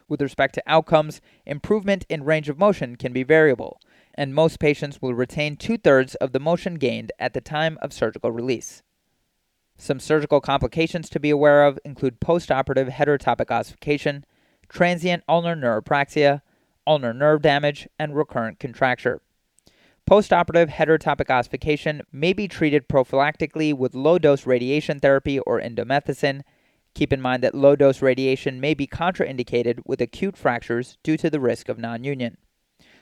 With 0.07 0.21
respect 0.21 0.55
to 0.55 0.63
outcomes, 0.65 1.19
improvement 1.45 2.05
in 2.07 2.23
range 2.23 2.47
of 2.47 2.57
motion 2.57 2.95
can 2.95 3.11
be 3.11 3.23
variable, 3.23 3.81
and 4.19 4.35
most 4.35 4.59
patients 4.59 5.01
will 5.01 5.13
retain 5.13 5.55
two 5.55 5.77
thirds 5.77 6.13
of 6.15 6.33
the 6.33 6.41
motion 6.41 6.75
gained 6.75 7.09
at 7.19 7.33
the 7.33 7.39
time 7.39 7.77
of 7.81 7.93
surgical 7.93 8.33
release. 8.33 8.83
Some 9.77 10.01
surgical 10.01 10.41
complications 10.41 11.09
to 11.11 11.21
be 11.21 11.29
aware 11.29 11.63
of 11.63 11.79
include 11.85 12.19
postoperative 12.19 12.91
heterotopic 12.91 13.49
ossification, 13.49 14.25
transient 14.67 15.23
ulnar 15.29 15.55
neuropraxia, 15.55 16.41
ulnar 16.85 17.13
nerve 17.13 17.41
damage, 17.41 17.87
and 17.97 18.13
recurrent 18.13 18.59
contracture. 18.59 19.21
Postoperative 20.05 20.67
heterotopic 20.67 21.29
ossification 21.29 22.01
may 22.11 22.33
be 22.33 22.49
treated 22.49 22.89
prophylactically 22.89 23.73
with 23.73 23.95
low 23.95 24.19
dose 24.19 24.45
radiation 24.45 24.99
therapy 24.99 25.39
or 25.39 25.61
indomethacin. 25.61 26.41
Keep 26.93 27.13
in 27.13 27.21
mind 27.21 27.41
that 27.41 27.55
low 27.55 27.77
dose 27.77 28.01
radiation 28.01 28.59
may 28.59 28.73
be 28.73 28.85
contraindicated 28.85 29.79
with 29.85 30.01
acute 30.01 30.35
fractures 30.35 30.97
due 31.03 31.15
to 31.15 31.29
the 31.29 31.39
risk 31.39 31.69
of 31.69 31.79
non 31.79 32.03
union. 32.03 32.35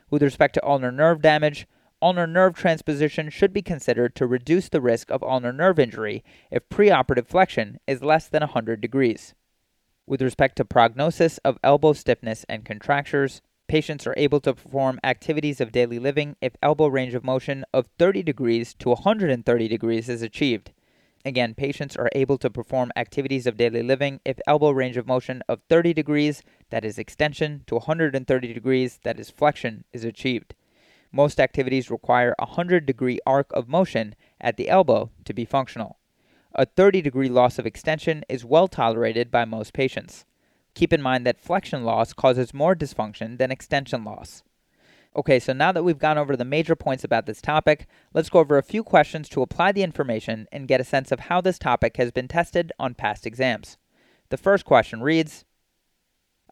With 0.10 0.24
respect 0.24 0.54
to 0.56 0.66
ulnar 0.66 0.92
nerve 0.92 1.22
damage, 1.22 1.68
ulnar 2.02 2.28
nerve 2.28 2.56
transposition 2.56 3.30
should 3.30 3.54
be 3.54 3.62
considered 3.62 4.16
to 4.16 4.28
reduce 4.28 4.70
the 4.70 4.82
risk 4.82 5.12
of 5.12 5.24
ulnar 5.24 5.54
nerve 5.54 5.80
injury 5.80 6.24
if 6.52 6.70
preoperative 6.70 7.28
flexion 7.28 7.80
is 7.88 8.04
less 8.04 8.28
than 8.28 8.42
100 8.42 8.82
degrees. 8.82 9.34
With 10.06 10.22
respect 10.22 10.56
to 10.58 10.66
prognosis 10.66 11.38
of 11.40 11.60
elbow 11.64 11.94
stiffness 11.94 12.46
and 12.48 12.64
contractures, 12.64 13.42
Patients 13.68 14.08
are 14.08 14.14
able 14.16 14.40
to 14.42 14.54
perform 14.54 14.98
activities 15.04 15.60
of 15.60 15.74
daily 15.74 16.00
living 16.00 16.38
if 16.42 16.56
elbow 16.64 16.88
range 16.88 17.14
of 17.14 17.26
motion 17.26 17.66
of 17.74 17.90
30 18.00 18.24
degrees 18.24 18.74
to 18.76 18.90
130 18.90 19.68
degrees 19.68 20.08
is 20.08 20.22
achieved. 20.22 20.72
Again, 21.28 21.56
patients 21.56 21.98
are 21.98 22.08
able 22.14 22.38
to 22.38 22.50
perform 22.50 22.94
activities 22.96 23.46
of 23.46 23.58
daily 23.58 23.84
living 23.84 24.22
if 24.24 24.40
elbow 24.48 24.70
range 24.70 24.96
of 24.96 25.06
motion 25.06 25.44
of 25.50 25.60
30 25.68 25.94
degrees, 25.94 26.42
that 26.70 26.86
is 26.86 26.98
extension, 26.98 27.66
to 27.68 27.76
130 27.76 28.54
degrees, 28.54 29.02
that 29.04 29.20
is 29.20 29.30
flexion, 29.30 29.84
is 29.92 30.06
achieved. 30.06 30.56
Most 31.12 31.42
activities 31.42 31.92
require 31.92 32.34
a 32.40 32.46
100 32.46 32.86
degree 32.86 33.20
arc 33.26 33.52
of 33.52 33.68
motion 33.68 34.16
at 34.40 34.56
the 34.56 34.70
elbow 34.70 35.12
to 35.26 35.34
be 35.34 35.44
functional. 35.44 35.98
A 36.56 36.66
30 36.66 37.02
degree 37.02 37.28
loss 37.28 37.60
of 37.60 37.66
extension 37.66 38.24
is 38.30 38.46
well 38.46 38.70
tolerated 38.70 39.30
by 39.30 39.44
most 39.44 39.74
patients. 39.74 40.24
Keep 40.76 40.94
in 40.94 41.02
mind 41.02 41.28
that 41.28 41.42
flexion 41.42 41.84
loss 41.84 42.14
causes 42.14 42.54
more 42.54 42.74
dysfunction 42.74 43.38
than 43.38 43.52
extension 43.52 44.06
loss. 44.06 44.44
Okay, 45.18 45.40
so 45.40 45.52
now 45.52 45.72
that 45.72 45.84
we've 45.84 45.98
gone 45.98 46.20
over 46.20 46.38
the 46.38 46.46
major 46.46 46.76
points 46.76 47.04
about 47.04 47.26
this 47.26 47.42
topic, 47.42 47.88
let's 48.14 48.30
go 48.30 48.38
over 48.38 48.56
a 48.56 48.64
few 48.64 48.84
questions 48.84 49.28
to 49.30 49.42
apply 49.42 49.72
the 49.72 49.82
information 49.82 50.48
and 50.52 50.68
get 50.68 50.80
a 50.80 50.84
sense 50.84 51.12
of 51.12 51.22
how 51.22 51.42
this 51.42 51.58
topic 51.58 51.98
has 51.98 52.12
been 52.12 52.28
tested 52.28 52.72
on 52.78 52.94
past 52.94 53.26
exams. 53.26 53.80
The 54.30 54.38
first 54.38 54.64
question 54.64 55.02
reads 55.02 55.44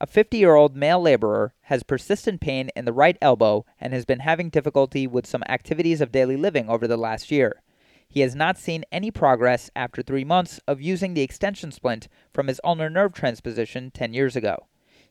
A 0.02 0.08
50 0.08 0.38
year 0.38 0.56
old 0.56 0.76
male 0.76 1.00
laborer 1.00 1.54
has 1.62 1.84
persistent 1.84 2.42
pain 2.42 2.72
in 2.76 2.86
the 2.86 2.94
right 2.94 3.20
elbow 3.22 3.68
and 3.80 3.94
has 3.94 4.04
been 4.04 4.22
having 4.22 4.50
difficulty 4.50 5.06
with 5.06 5.28
some 5.28 5.44
activities 5.48 6.02
of 6.02 6.12
daily 6.12 6.36
living 6.36 6.68
over 6.68 6.88
the 6.88 6.98
last 6.98 7.30
year. 7.30 7.62
He 8.10 8.22
has 8.22 8.34
not 8.34 8.58
seen 8.58 8.84
any 8.92 9.12
progress 9.12 9.70
after 9.76 10.02
three 10.02 10.24
months 10.24 10.60
of 10.68 10.82
using 10.82 11.14
the 11.14 11.22
extension 11.22 11.72
splint 11.72 12.08
from 12.34 12.48
his 12.48 12.62
ulnar 12.64 12.90
nerve 12.90 13.14
transposition 13.14 13.92
10 13.92 14.16
years 14.16 14.36
ago. 14.36 14.66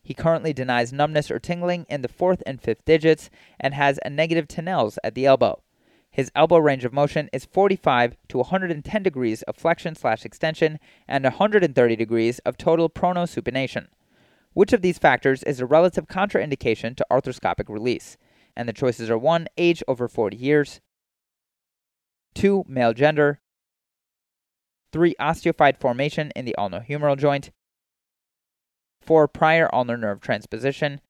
He 0.05 0.13
currently 0.13 0.53
denies 0.53 0.93
numbness 0.93 1.31
or 1.31 1.39
tingling 1.39 1.87
in 1.89 2.03
the 2.03 2.07
fourth 2.07 2.43
and 2.45 2.61
fifth 2.61 2.85
digits 2.85 3.31
and 3.59 3.73
has 3.73 3.99
a 4.05 4.09
negative 4.11 4.47
Tinel's 4.47 4.99
at 5.03 5.15
the 5.15 5.25
elbow. 5.25 5.63
His 6.11 6.31
elbow 6.35 6.59
range 6.59 6.85
of 6.85 6.93
motion 6.93 7.27
is 7.33 7.43
45 7.43 8.15
to 8.29 8.37
110 8.37 9.01
degrees 9.01 9.41
of 9.41 9.57
flexion 9.57 9.95
slash 9.95 10.23
extension 10.23 10.77
and 11.07 11.23
130 11.23 11.95
degrees 11.95 12.37
of 12.45 12.55
total 12.55 12.87
pronosupination. 12.87 13.87
Which 14.53 14.73
of 14.73 14.83
these 14.83 14.99
factors 14.99 15.41
is 15.41 15.59
a 15.59 15.65
relative 15.65 16.05
contraindication 16.05 16.95
to 16.97 17.05
arthroscopic 17.11 17.67
release? 17.67 18.15
And 18.55 18.69
the 18.69 18.73
choices 18.73 19.09
are 19.09 19.17
1. 19.17 19.47
Age 19.57 19.81
over 19.87 20.07
40 20.07 20.37
years, 20.37 20.81
2. 22.35 22.65
Male 22.67 22.93
gender. 22.93 23.39
3. 24.91 25.15
Osteophyte 25.19 25.77
formation 25.77 26.31
in 26.35 26.45
the 26.45 26.55
ulnohumeral 26.59 27.17
joint. 27.17 27.49
4. 29.05 29.27
Prior 29.27 29.69
ulnar 29.73 29.97
nerve 29.97 30.21
transposition. 30.21 31.01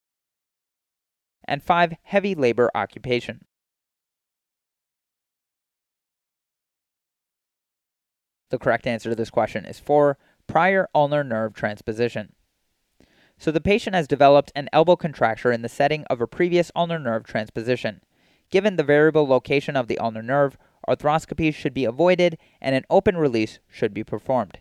And 1.47 1.63
5. 1.63 1.93
Heavy 2.03 2.35
labor 2.35 2.69
occupation. 2.75 3.45
The 8.49 8.59
correct 8.59 8.87
answer 8.87 9.09
to 9.09 9.15
this 9.15 9.29
question 9.29 9.65
is 9.65 9.79
4. 9.79 10.17
Prior 10.47 10.87
ulnar 10.93 11.23
nerve 11.23 11.53
transposition. 11.53 12.33
So 13.37 13.51
the 13.51 13.61
patient 13.61 13.95
has 13.95 14.07
developed 14.07 14.51
an 14.55 14.69
elbow 14.71 14.95
contracture 14.95 15.51
in 15.51 15.61
the 15.61 15.69
setting 15.69 16.05
of 16.05 16.21
a 16.21 16.27
previous 16.27 16.71
ulnar 16.75 16.99
nerve 16.99 17.23
transposition. 17.25 18.01
Given 18.49 18.75
the 18.75 18.83
variable 18.83 19.27
location 19.27 19.75
of 19.75 19.87
the 19.87 19.97
ulnar 19.97 20.21
nerve, 20.21 20.57
arthroscopy 20.87 21.53
should 21.53 21.73
be 21.73 21.85
avoided 21.85 22.37
and 22.61 22.75
an 22.75 22.85
open 22.89 23.17
release 23.17 23.59
should 23.67 23.93
be 23.93 24.03
performed. 24.03 24.59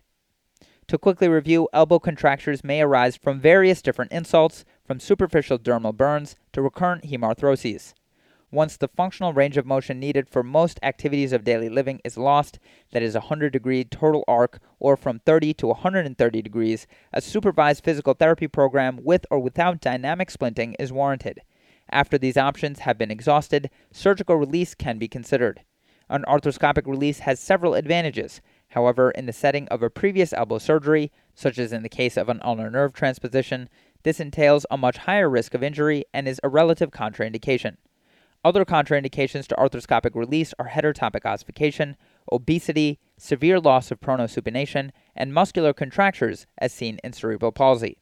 To 0.87 0.99
quickly 0.99 1.27
review, 1.27 1.67
elbow 1.73 1.97
contractures 1.97 2.63
may 2.63 2.81
arise 2.81 3.15
from 3.15 3.39
various 3.39 3.81
different 3.81 4.11
insults, 4.11 4.65
from 4.85 4.99
superficial 4.99 5.57
dermal 5.57 5.97
burns 5.97 6.35
to 6.53 6.61
recurrent 6.61 7.05
hemarthroses. 7.05 7.95
Once 8.51 8.77
the 8.77 8.87
functional 8.87 9.33
range 9.33 9.57
of 9.57 9.65
motion 9.65 9.99
needed 9.99 10.29
for 10.29 10.43
most 10.43 10.79
activities 10.83 11.33
of 11.33 11.43
daily 11.43 11.69
living 11.69 11.99
is 12.05 12.17
lost, 12.17 12.59
that 12.91 13.01
is 13.01 13.15
a 13.15 13.19
100 13.19 13.51
degree 13.51 13.83
total 13.83 14.23
arc 14.27 14.59
or 14.79 14.95
from 14.95 15.17
30 15.19 15.55
to 15.55 15.67
130 15.67 16.41
degrees, 16.43 16.85
a 17.11 17.19
supervised 17.19 17.83
physical 17.83 18.13
therapy 18.13 18.47
program 18.47 18.99
with 19.03 19.25
or 19.31 19.39
without 19.39 19.81
dynamic 19.81 20.29
splinting 20.29 20.75
is 20.77 20.93
warranted. 20.93 21.41
After 21.89 22.19
these 22.19 22.37
options 22.37 22.79
have 22.79 22.97
been 22.97 23.11
exhausted, 23.11 23.71
surgical 23.91 24.35
release 24.35 24.75
can 24.75 24.99
be 24.99 25.07
considered. 25.07 25.61
An 26.07 26.23
arthroscopic 26.27 26.85
release 26.85 27.19
has 27.19 27.39
several 27.39 27.73
advantages. 27.73 28.39
However, 28.75 29.09
in 29.11 29.25
the 29.25 29.31
setting 29.31 29.69
of 29.69 29.81
a 29.81 29.89
previous 29.89 30.33
elbow 30.33 30.57
surgery, 30.57 31.09
such 31.33 31.57
as 31.57 31.71
in 31.71 31.81
the 31.81 31.87
case 31.87 32.17
of 32.17 32.27
an 32.27 32.41
ulnar 32.43 32.69
nerve 32.69 32.91
transposition, 32.91 33.69
this 34.03 34.19
entails 34.19 34.65
a 34.69 34.77
much 34.77 34.97
higher 34.97 35.29
risk 35.29 35.53
of 35.53 35.63
injury 35.63 36.03
and 36.13 36.27
is 36.27 36.41
a 36.43 36.49
relative 36.49 36.91
contraindication. 36.91 37.77
Other 38.43 38.65
contraindications 38.65 39.47
to 39.47 39.55
arthroscopic 39.55 40.13
release 40.13 40.53
are 40.59 40.67
heterotopic 40.67 41.25
ossification, 41.25 41.95
obesity, 42.29 42.99
severe 43.17 43.61
loss 43.61 43.91
of 43.91 44.01
pronosupination, 44.01 44.91
and 45.15 45.33
muscular 45.33 45.71
contractures, 45.71 46.45
as 46.57 46.73
seen 46.73 46.99
in 47.01 47.13
cerebral 47.13 47.53
palsy. 47.53 47.97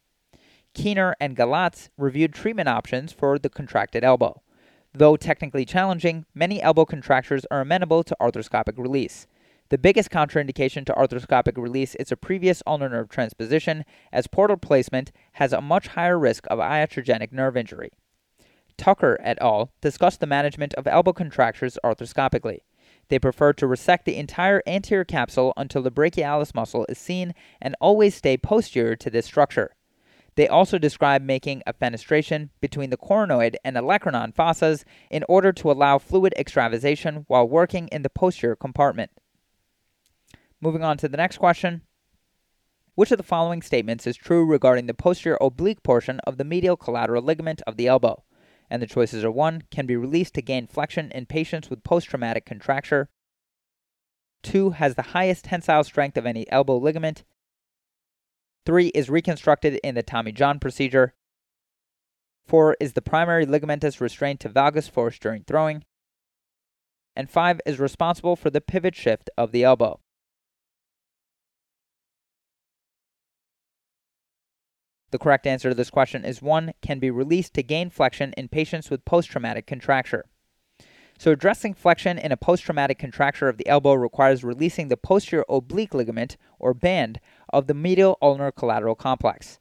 Keener 0.74 1.16
and 1.22 1.38
Galatz 1.38 1.90
reviewed 2.00 2.34
treatment 2.34 2.68
options 2.68 3.14
for 3.14 3.38
the 3.38 3.50
contracted 3.50 4.04
elbow. 4.04 4.42
Though 4.92 5.18
technically 5.18 5.66
challenging, 5.66 6.26
many 6.34 6.64
elbow 6.64 6.86
contractures 6.86 7.46
are 7.52 7.62
amenable 7.62 8.04
to 8.06 8.18
arthroscopic 8.20 8.80
release. 8.80 9.28
The 9.74 9.80
biggest 9.80 10.12
contraindication 10.12 10.86
to 10.86 10.94
arthroscopic 10.94 11.58
release 11.58 11.96
is 11.96 12.12
a 12.12 12.16
previous 12.16 12.62
ulnar 12.68 12.90
nerve 12.90 13.10
transposition, 13.10 13.86
as 14.12 14.28
portal 14.28 14.56
placement 14.56 15.12
has 15.32 15.52
a 15.52 15.62
much 15.62 15.88
higher 15.88 16.20
risk 16.20 16.46
of 16.52 16.60
iatrogenic 16.60 17.32
nerve 17.32 17.58
injury. 17.58 17.90
Tucker 18.78 19.18
et 19.24 19.40
al. 19.42 19.72
discussed 19.82 20.20
the 20.20 20.28
management 20.28 20.76
of 20.76 20.86
elbow 20.86 21.12
contractures 21.12 21.80
arthroscopically. 21.84 22.60
They 23.10 23.18
prefer 23.18 23.52
to 23.54 23.66
resect 23.66 24.06
the 24.06 24.16
entire 24.16 24.62
anterior 24.68 25.06
capsule 25.06 25.54
until 25.58 25.82
the 25.82 25.90
brachialis 25.90 26.54
muscle 26.54 26.86
is 26.88 27.00
seen 27.00 27.34
and 27.60 27.76
always 27.82 28.14
stay 28.14 28.38
posterior 28.38 28.96
to 28.98 29.10
this 29.10 29.26
structure. 29.26 29.76
They 30.36 30.48
also 30.48 30.78
describe 30.78 31.24
making 31.24 31.64
a 31.66 31.74
fenestration 31.74 32.50
between 32.62 32.92
the 32.92 32.98
coronoid 32.98 33.56
and 33.66 33.76
olecranon 33.76 34.36
fossas 34.36 34.84
in 35.10 35.26
order 35.28 35.52
to 35.54 35.72
allow 35.72 35.98
fluid 35.98 36.36
extravasation 36.38 37.26
while 37.28 37.50
working 37.50 37.88
in 37.88 38.04
the 38.04 38.12
posterior 38.12 38.56
compartment. 38.56 39.10
Moving 40.64 40.82
on 40.82 40.98
to 41.00 41.10
the 41.10 41.18
next 41.18 41.40
question. 41.40 41.82
Which 42.96 43.12
of 43.12 43.18
the 43.18 43.24
following 43.24 43.62
statements 43.62 44.08
is 44.08 44.16
true 44.16 44.46
regarding 44.46 44.86
the 44.86 44.94
posterior 44.94 45.38
oblique 45.42 45.84
portion 45.84 46.22
of 46.22 46.38
the 46.38 46.46
medial 46.46 46.78
collateral 46.78 47.22
ligament 47.22 47.62
of 47.68 47.76
the 47.76 47.88
elbow? 47.88 48.24
And 48.70 48.82
the 48.82 48.88
choices 48.88 49.26
are 49.26 49.32
1. 49.32 49.64
Can 49.72 49.86
be 49.86 49.98
released 49.98 50.36
to 50.36 50.42
gain 50.42 50.68
flexion 50.68 51.12
in 51.12 51.26
patients 51.26 51.70
with 51.70 51.84
post 51.84 52.08
traumatic 52.08 52.46
contracture. 52.46 53.10
2. 54.44 54.70
Has 54.70 54.96
the 54.96 55.12
highest 55.12 55.44
tensile 55.44 55.84
strength 55.84 56.16
of 56.16 56.26
any 56.26 56.50
elbow 56.50 56.78
ligament. 56.78 57.26
Three 58.66 58.88
is 58.88 59.10
reconstructed 59.10 59.82
in 59.84 59.96
the 59.96 60.02
Tommy 60.02 60.32
John 60.32 60.60
procedure. 60.60 61.14
Four 62.46 62.78
is 62.80 62.94
the 62.94 63.02
primary 63.02 63.46
ligamentous 63.46 64.00
restraint 64.00 64.40
to 64.40 64.50
valgus 64.50 64.90
force 64.90 65.20
during 65.20 65.44
throwing. 65.44 65.84
And 67.18 67.30
five 67.30 67.60
is 67.66 67.82
responsible 67.82 68.38
for 68.38 68.50
the 68.50 68.62
pivot 68.62 68.96
shift 68.96 69.30
of 69.38 69.52
the 69.52 69.66
elbow. 69.66 70.00
The 75.14 75.20
correct 75.20 75.46
answer 75.46 75.70
to 75.70 75.76
this 75.76 75.92
question 75.92 76.26
is 76.26 76.42
1 76.42 76.74
can 76.82 76.98
be 76.98 77.12
released 77.12 77.54
to 77.54 77.62
gain 77.62 77.92
flexion 77.92 78.34
in 78.36 78.48
patients 78.48 78.90
with 78.90 79.06
post 79.06 79.30
traumatic 79.30 79.68
contracture. 79.68 80.26
So, 81.20 81.30
addressing 81.30 81.76
flexion 81.76 82.18
in 82.18 82.32
a 82.32 82.36
post 82.36 82.64
traumatic 82.64 82.98
contracture 82.98 83.48
of 83.48 83.58
the 83.58 83.68
elbow 83.68 83.94
requires 83.94 84.44
releasing 84.44 84.88
the 84.88 84.98
posterior 84.98 85.46
oblique 85.48 85.94
ligament, 85.94 86.36
or 86.58 86.74
band, 86.74 87.20
of 87.50 87.68
the 87.68 87.76
medial 87.76 88.18
ulnar 88.24 88.52
collateral 88.52 88.96
complex. 88.96 89.60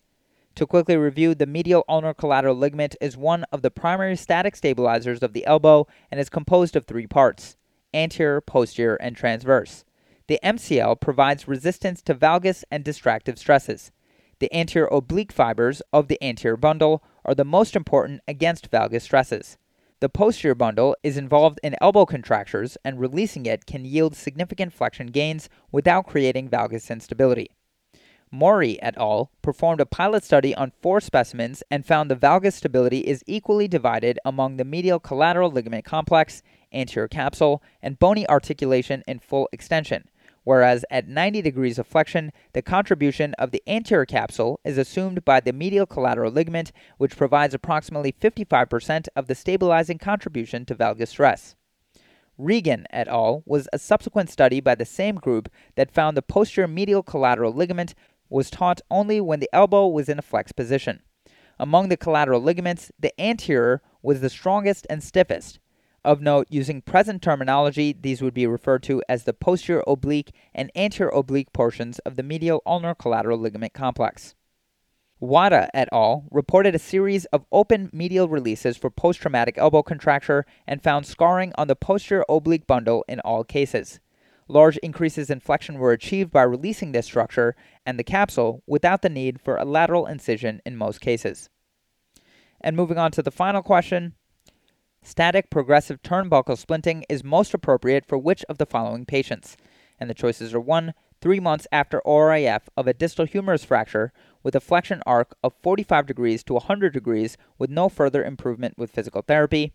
To 0.54 0.66
quickly 0.66 0.96
review, 0.96 1.34
the 1.34 1.44
medial 1.44 1.84
ulnar 1.86 2.14
collateral 2.14 2.56
ligament 2.56 2.96
is 2.98 3.18
one 3.18 3.44
of 3.52 3.60
the 3.60 3.70
primary 3.70 4.16
static 4.16 4.56
stabilizers 4.56 5.22
of 5.22 5.34
the 5.34 5.44
elbow 5.44 5.86
and 6.10 6.18
is 6.18 6.30
composed 6.30 6.76
of 6.76 6.86
three 6.86 7.06
parts 7.06 7.58
anterior, 7.92 8.40
posterior, 8.40 8.94
and 8.94 9.14
transverse. 9.14 9.84
The 10.28 10.40
MCL 10.42 10.98
provides 11.02 11.46
resistance 11.46 12.00
to 12.04 12.14
valgus 12.14 12.64
and 12.70 12.82
distractive 12.82 13.38
stresses. 13.38 13.92
The 14.42 14.52
anterior 14.52 14.88
oblique 14.88 15.30
fibers 15.30 15.82
of 15.92 16.08
the 16.08 16.20
anterior 16.20 16.56
bundle 16.56 17.04
are 17.24 17.32
the 17.32 17.44
most 17.44 17.76
important 17.76 18.22
against 18.26 18.72
valgus 18.72 19.02
stresses. 19.02 19.56
The 20.00 20.08
posterior 20.08 20.56
bundle 20.56 20.96
is 21.04 21.16
involved 21.16 21.60
in 21.62 21.76
elbow 21.80 22.06
contractures, 22.06 22.76
and 22.84 22.98
releasing 22.98 23.46
it 23.46 23.66
can 23.66 23.84
yield 23.84 24.16
significant 24.16 24.72
flexion 24.72 25.06
gains 25.12 25.48
without 25.70 26.08
creating 26.08 26.48
valgus 26.48 26.90
instability. 26.90 27.52
Morrey 28.32 28.82
et 28.82 28.98
al. 28.98 29.30
performed 29.42 29.80
a 29.80 29.86
pilot 29.86 30.24
study 30.24 30.56
on 30.56 30.72
four 30.72 31.00
specimens 31.00 31.62
and 31.70 31.86
found 31.86 32.10
the 32.10 32.16
valgus 32.16 32.54
stability 32.54 32.98
is 32.98 33.22
equally 33.28 33.68
divided 33.68 34.18
among 34.24 34.56
the 34.56 34.64
medial 34.64 34.98
collateral 34.98 35.52
ligament 35.52 35.84
complex, 35.84 36.42
anterior 36.72 37.06
capsule, 37.06 37.62
and 37.80 38.00
bony 38.00 38.28
articulation 38.28 39.04
in 39.06 39.20
full 39.20 39.48
extension, 39.52 40.08
whereas 40.44 40.84
at 40.90 41.08
90 41.08 41.42
degrees 41.42 41.78
of 41.78 41.86
flexion, 41.86 42.32
the 42.52 42.62
contribution 42.62 43.34
of 43.34 43.50
the 43.50 43.62
anterior 43.66 44.06
capsule 44.06 44.60
is 44.64 44.78
assumed 44.78 45.24
by 45.24 45.40
the 45.40 45.52
medial 45.52 45.86
collateral 45.86 46.32
ligament, 46.32 46.72
which 46.98 47.16
provides 47.16 47.54
approximately 47.54 48.12
55% 48.12 49.08
of 49.16 49.26
the 49.26 49.34
stabilizing 49.34 49.98
contribution 49.98 50.64
to 50.64 50.74
valgus 50.74 51.08
stress. 51.08 51.54
Regan 52.38 52.86
et 52.90 53.08
al. 53.08 53.42
was 53.46 53.68
a 53.72 53.78
subsequent 53.78 54.30
study 54.30 54.60
by 54.60 54.74
the 54.74 54.84
same 54.84 55.16
group 55.16 55.48
that 55.76 55.90
found 55.90 56.16
the 56.16 56.22
posterior 56.22 56.66
medial 56.66 57.02
collateral 57.02 57.52
ligament 57.52 57.94
was 58.28 58.50
taut 58.50 58.80
only 58.90 59.20
when 59.20 59.40
the 59.40 59.50
elbow 59.52 59.86
was 59.86 60.08
in 60.08 60.18
a 60.18 60.22
flex 60.22 60.50
position. 60.52 61.02
Among 61.58 61.88
the 61.88 61.96
collateral 61.96 62.40
ligaments, 62.40 62.90
the 62.98 63.18
anterior 63.20 63.82
was 64.02 64.20
the 64.20 64.30
strongest 64.30 64.86
and 64.90 65.02
stiffest. 65.02 65.60
Of 66.04 66.20
note, 66.20 66.48
using 66.50 66.82
present 66.82 67.22
terminology, 67.22 67.92
these 67.92 68.20
would 68.22 68.34
be 68.34 68.46
referred 68.46 68.82
to 68.84 69.02
as 69.08 69.22
the 69.22 69.32
posterior 69.32 69.84
oblique 69.86 70.32
and 70.52 70.72
anterior 70.74 71.10
oblique 71.10 71.52
portions 71.52 72.00
of 72.00 72.16
the 72.16 72.24
medial 72.24 72.60
ulnar 72.66 72.96
collateral 72.96 73.38
ligament 73.38 73.72
complex. 73.72 74.34
Wada 75.20 75.70
et 75.72 75.88
al. 75.92 76.24
reported 76.32 76.74
a 76.74 76.80
series 76.80 77.26
of 77.26 77.46
open 77.52 77.88
medial 77.92 78.28
releases 78.28 78.76
for 78.76 78.90
post 78.90 79.20
traumatic 79.20 79.56
elbow 79.56 79.84
contracture 79.84 80.44
and 80.66 80.82
found 80.82 81.06
scarring 81.06 81.52
on 81.54 81.68
the 81.68 81.76
posterior 81.76 82.24
oblique 82.28 82.66
bundle 82.66 83.04
in 83.06 83.20
all 83.20 83.44
cases. 83.44 84.00
Large 84.48 84.78
increases 84.78 85.30
in 85.30 85.38
flexion 85.38 85.78
were 85.78 85.92
achieved 85.92 86.32
by 86.32 86.42
releasing 86.42 86.90
this 86.90 87.06
structure 87.06 87.54
and 87.86 87.96
the 87.96 88.02
capsule 88.02 88.64
without 88.66 89.02
the 89.02 89.08
need 89.08 89.40
for 89.40 89.56
a 89.56 89.64
lateral 89.64 90.06
incision 90.06 90.60
in 90.66 90.76
most 90.76 91.00
cases. 91.00 91.48
And 92.60 92.76
moving 92.76 92.98
on 92.98 93.12
to 93.12 93.22
the 93.22 93.30
final 93.30 93.62
question 93.62 94.14
Static 95.04 95.50
progressive 95.50 96.00
turnbuckle 96.02 96.56
splinting 96.56 97.02
is 97.08 97.24
most 97.24 97.52
appropriate 97.52 98.06
for 98.06 98.16
which 98.16 98.44
of 98.48 98.58
the 98.58 98.66
following 98.66 99.04
patients? 99.04 99.56
And 99.98 100.08
the 100.08 100.14
choices 100.14 100.54
are 100.54 100.60
1. 100.60 100.94
Three 101.20 101.40
months 101.40 101.66
after 101.72 102.00
ORIF 102.00 102.68
of 102.76 102.86
a 102.86 102.94
distal 102.94 103.26
humerus 103.26 103.64
fracture 103.64 104.12
with 104.42 104.54
a 104.54 104.60
flexion 104.60 105.02
arc 105.04 105.36
of 105.42 105.54
45 105.62 106.06
degrees 106.06 106.44
to 106.44 106.54
100 106.54 106.92
degrees 106.92 107.36
with 107.58 107.68
no 107.68 107.88
further 107.88 108.24
improvement 108.24 108.78
with 108.78 108.90
physical 108.90 109.22
therapy. 109.22 109.72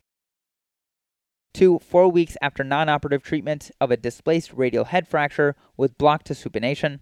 Two, 1.54 1.80
four 1.80 2.10
weeks 2.10 2.38
after 2.42 2.64
non 2.64 2.88
operative 2.88 3.24
treatment 3.24 3.72
of 3.82 3.92
a 3.92 3.98
displaced 3.98 4.54
radial 4.54 4.86
head 4.86 5.08
fracture 5.08 5.56
with 5.76 5.98
block 5.98 6.24
to 6.24 6.34
supination. 6.34 7.00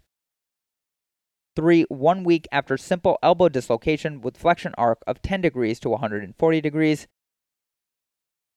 Three, 1.55 1.83
one 1.89 2.23
week 2.23 2.47
after 2.51 2.77
simple 2.77 3.17
elbow 3.23 3.49
dislocation 3.49 4.21
with 4.21 4.37
flexion 4.37 4.73
arc 4.77 5.03
of 5.07 5.21
10 5.21 5.41
degrees 5.41 5.79
to 5.81 5.89
140 5.89 6.61
degrees. 6.61 7.07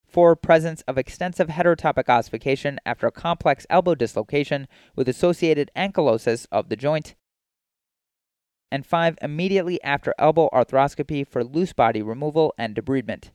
Four, 0.09 0.37
presence 0.37 0.81
of 0.89 0.97
extensive 0.97 1.49
heterotopic 1.49 2.09
ossification 2.09 2.81
after 2.87 3.07
a 3.07 3.13
complex 3.13 3.67
elbow 3.69 3.95
dislocation 3.95 4.67
with 4.97 5.07
associated 5.07 5.71
ankylosis 5.77 6.47
of 6.51 6.71
the 6.71 6.77
joint. 6.77 7.15
And 8.73 8.87
five, 8.87 9.19
immediately 9.21 9.83
after 9.83 10.15
elbow 10.19 10.49
arthroscopy 10.51 11.27
for 11.27 11.45
loose 11.45 11.75
body 11.75 12.01
removal 12.01 12.55
and 12.57 12.75
debridement. 12.75 13.33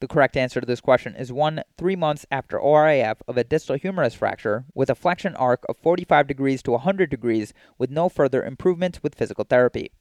The 0.00 0.08
correct 0.08 0.36
answer 0.36 0.60
to 0.60 0.66
this 0.66 0.82
question 0.82 1.14
is 1.16 1.32
1. 1.32 1.62
Three 1.78 1.96
months 1.96 2.26
after 2.30 2.58
ORIF 2.60 3.22
of 3.26 3.38
a 3.38 3.44
distal 3.44 3.76
humerus 3.76 4.12
fracture 4.12 4.66
with 4.74 4.90
a 4.90 4.94
flexion 4.94 5.34
arc 5.36 5.64
of 5.66 5.78
45 5.78 6.26
degrees 6.26 6.62
to 6.64 6.72
100 6.72 7.08
degrees 7.08 7.54
with 7.78 7.90
no 7.90 8.10
further 8.10 8.44
improvement 8.44 9.02
with 9.02 9.14
physical 9.14 9.44
therapy. 9.44 9.92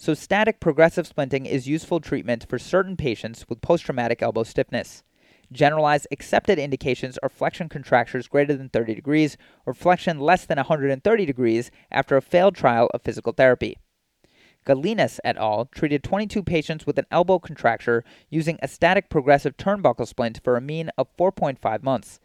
So, 0.00 0.14
static 0.14 0.60
progressive 0.60 1.12
splinting 1.12 1.44
is 1.44 1.66
useful 1.66 1.98
treatment 1.98 2.46
for 2.48 2.56
certain 2.56 2.96
patients 2.96 3.46
with 3.48 3.60
post 3.60 3.84
traumatic 3.84 4.22
elbow 4.22 4.44
stiffness. 4.44 5.02
Generalized 5.50 6.06
accepted 6.12 6.56
indications 6.56 7.18
are 7.18 7.28
flexion 7.28 7.68
contractures 7.68 8.28
greater 8.28 8.56
than 8.56 8.68
30 8.68 8.94
degrees 8.94 9.36
or 9.66 9.74
flexion 9.74 10.20
less 10.20 10.46
than 10.46 10.56
130 10.56 11.26
degrees 11.26 11.72
after 11.90 12.16
a 12.16 12.22
failed 12.22 12.54
trial 12.54 12.88
of 12.94 13.02
physical 13.02 13.32
therapy. 13.32 13.76
Gelinas 14.64 15.18
et 15.24 15.36
al. 15.36 15.64
treated 15.64 16.04
22 16.04 16.44
patients 16.44 16.86
with 16.86 16.96
an 16.98 17.06
elbow 17.10 17.40
contracture 17.40 18.04
using 18.30 18.56
a 18.62 18.68
static 18.68 19.10
progressive 19.10 19.56
turnbuckle 19.56 20.06
splint 20.06 20.40
for 20.44 20.56
a 20.56 20.60
mean 20.60 20.90
of 20.96 21.08
4.5 21.16 21.82
months. 21.82 22.20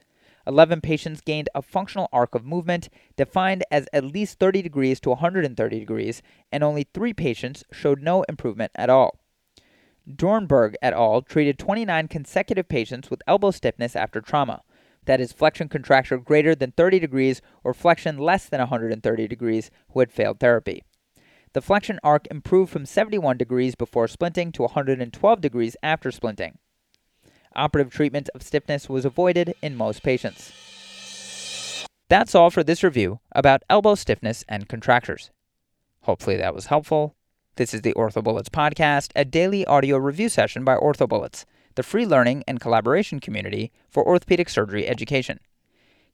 11 0.46 0.82
patients 0.82 1.22
gained 1.22 1.50
a 1.56 1.62
functional 1.62 2.10
arc 2.12 2.36
of 2.36 2.46
movement 2.46 2.90
defined 3.16 3.64
as 3.72 3.88
at 3.94 4.04
least 4.04 4.40
30 4.40 4.62
degrees 4.62 5.00
to 5.00 5.10
130 5.10 5.80
degrees, 5.80 6.22
and 6.52 6.64
only 6.64 6.88
3 6.94 7.14
patients 7.14 7.64
showed 7.72 8.02
no 8.02 8.24
improvement 8.24 8.72
at 8.76 8.90
all. 8.90 9.20
Doornberg 10.10 10.76
et 10.82 10.94
al. 10.94 11.22
treated 11.22 11.58
29 11.58 12.08
consecutive 12.08 12.68
patients 12.68 13.10
with 13.10 13.22
elbow 13.26 13.52
stiffness 13.52 13.96
after 13.96 14.20
trauma, 14.20 14.62
that 15.06 15.20
is, 15.20 15.32
flexion 15.32 15.68
contracture 15.68 16.18
greater 16.18 16.56
than 16.56 16.72
30 16.72 17.00
degrees 17.00 17.42
or 17.64 17.74
flexion 17.74 18.18
less 18.18 18.46
than 18.46 18.60
130 18.60 19.28
degrees, 19.28 19.72
who 19.90 20.00
had 20.00 20.12
failed 20.12 20.40
therapy. 20.40 20.84
The 21.54 21.62
flexion 21.62 22.00
arc 22.04 22.28
improved 22.32 22.72
from 22.72 22.86
71 22.86 23.38
degrees 23.38 23.76
before 23.76 24.08
splinting 24.08 24.54
to 24.54 24.64
112 24.64 25.42
degrees 25.42 25.76
after 25.84 26.10
splinting. 26.10 26.56
Operative 27.56 27.94
treatment 27.94 28.30
of 28.34 28.44
stiffness 28.44 28.90
was 28.90 29.06
avoided 29.06 29.54
in 29.62 29.76
most 29.76 30.04
patients. 30.04 30.52
That's 32.10 32.36
all 32.36 32.50
for 32.50 32.64
this 32.64 32.84
review 32.84 33.20
about 33.32 33.64
elbow 33.70 33.96
stiffness 33.96 34.44
and 34.48 34.68
contractures. 34.70 35.32
Hopefully 36.02 36.38
that 36.38 36.54
was 36.54 36.68
helpful. 36.68 37.16
This 37.56 37.74
is 37.74 37.82
the 37.82 37.94
OrthoBullets 37.94 38.50
podcast, 38.50 39.12
a 39.16 39.24
daily 39.24 39.66
audio 39.66 39.98
review 39.98 40.30
session 40.30 40.64
by 40.64 40.76
OrthoBullets, 40.76 41.46
the 41.76 41.84
free 41.84 42.06
learning 42.06 42.44
and 42.48 42.60
collaboration 42.60 43.20
community 43.20 43.72
for 43.90 44.06
orthopedic 44.06 44.50
surgery 44.50 44.88
education. 44.88 45.40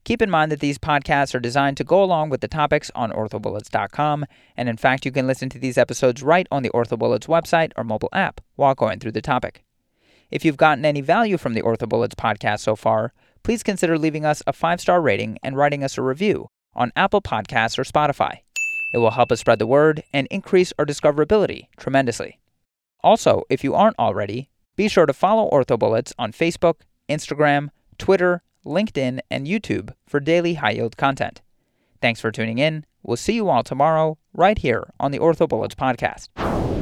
Keep 0.03 0.21
in 0.21 0.29
mind 0.29 0.51
that 0.51 0.59
these 0.59 0.77
podcasts 0.77 1.35
are 1.35 1.39
designed 1.39 1.77
to 1.77 1.83
go 1.83 2.03
along 2.03 2.29
with 2.29 2.41
the 2.41 2.47
topics 2.47 2.89
on 2.95 3.11
orthobullets.com, 3.11 4.25
and 4.55 4.69
in 4.69 4.77
fact, 4.77 5.05
you 5.05 5.11
can 5.11 5.27
listen 5.27 5.49
to 5.49 5.59
these 5.59 5.77
episodes 5.77 6.23
right 6.23 6.47
on 6.51 6.63
the 6.63 6.69
OrthoBullets 6.71 7.27
website 7.27 7.71
or 7.75 7.83
mobile 7.83 8.09
app 8.13 8.41
while 8.55 8.75
going 8.75 8.99
through 8.99 9.11
the 9.11 9.21
topic. 9.21 9.63
If 10.31 10.45
you've 10.45 10.57
gotten 10.57 10.85
any 10.85 11.01
value 11.01 11.37
from 11.37 11.53
the 11.53 11.61
OrthoBullets 11.63 12.13
podcast 12.13 12.59
so 12.59 12.75
far, 12.75 13.13
please 13.43 13.63
consider 13.63 13.97
leaving 13.97 14.25
us 14.25 14.43
a 14.45 14.53
five 14.53 14.79
star 14.79 15.01
rating 15.01 15.37
and 15.41 15.57
writing 15.57 15.83
us 15.83 15.97
a 15.97 16.01
review 16.01 16.49
on 16.75 16.91
Apple 16.95 17.21
Podcasts 17.21 17.79
or 17.79 17.83
Spotify. 17.83 18.39
It 18.93 18.99
will 18.99 19.11
help 19.11 19.31
us 19.31 19.39
spread 19.39 19.59
the 19.59 19.67
word 19.67 20.03
and 20.13 20.27
increase 20.29 20.73
our 20.77 20.85
discoverability 20.85 21.67
tremendously. 21.77 22.39
Also, 23.03 23.43
if 23.49 23.63
you 23.63 23.73
aren't 23.73 23.97
already, 23.97 24.49
be 24.75 24.87
sure 24.87 25.05
to 25.05 25.13
follow 25.13 25.49
OrthoBullets 25.49 26.13
on 26.19 26.31
Facebook, 26.31 26.81
Instagram, 27.09 27.69
Twitter, 27.97 28.43
LinkedIn, 28.65 29.19
and 29.31 29.47
YouTube 29.47 29.93
for 30.07 30.19
daily 30.19 30.55
high 30.55 30.71
yield 30.71 30.97
content. 30.97 31.41
Thanks 32.01 32.19
for 32.19 32.31
tuning 32.31 32.59
in. 32.59 32.85
We'll 33.03 33.17
see 33.17 33.33
you 33.33 33.49
all 33.49 33.63
tomorrow, 33.63 34.17
right 34.33 34.57
here 34.57 34.93
on 34.99 35.11
the 35.11 35.19
OrthoBullets 35.19 35.75
podcast. 35.75 36.78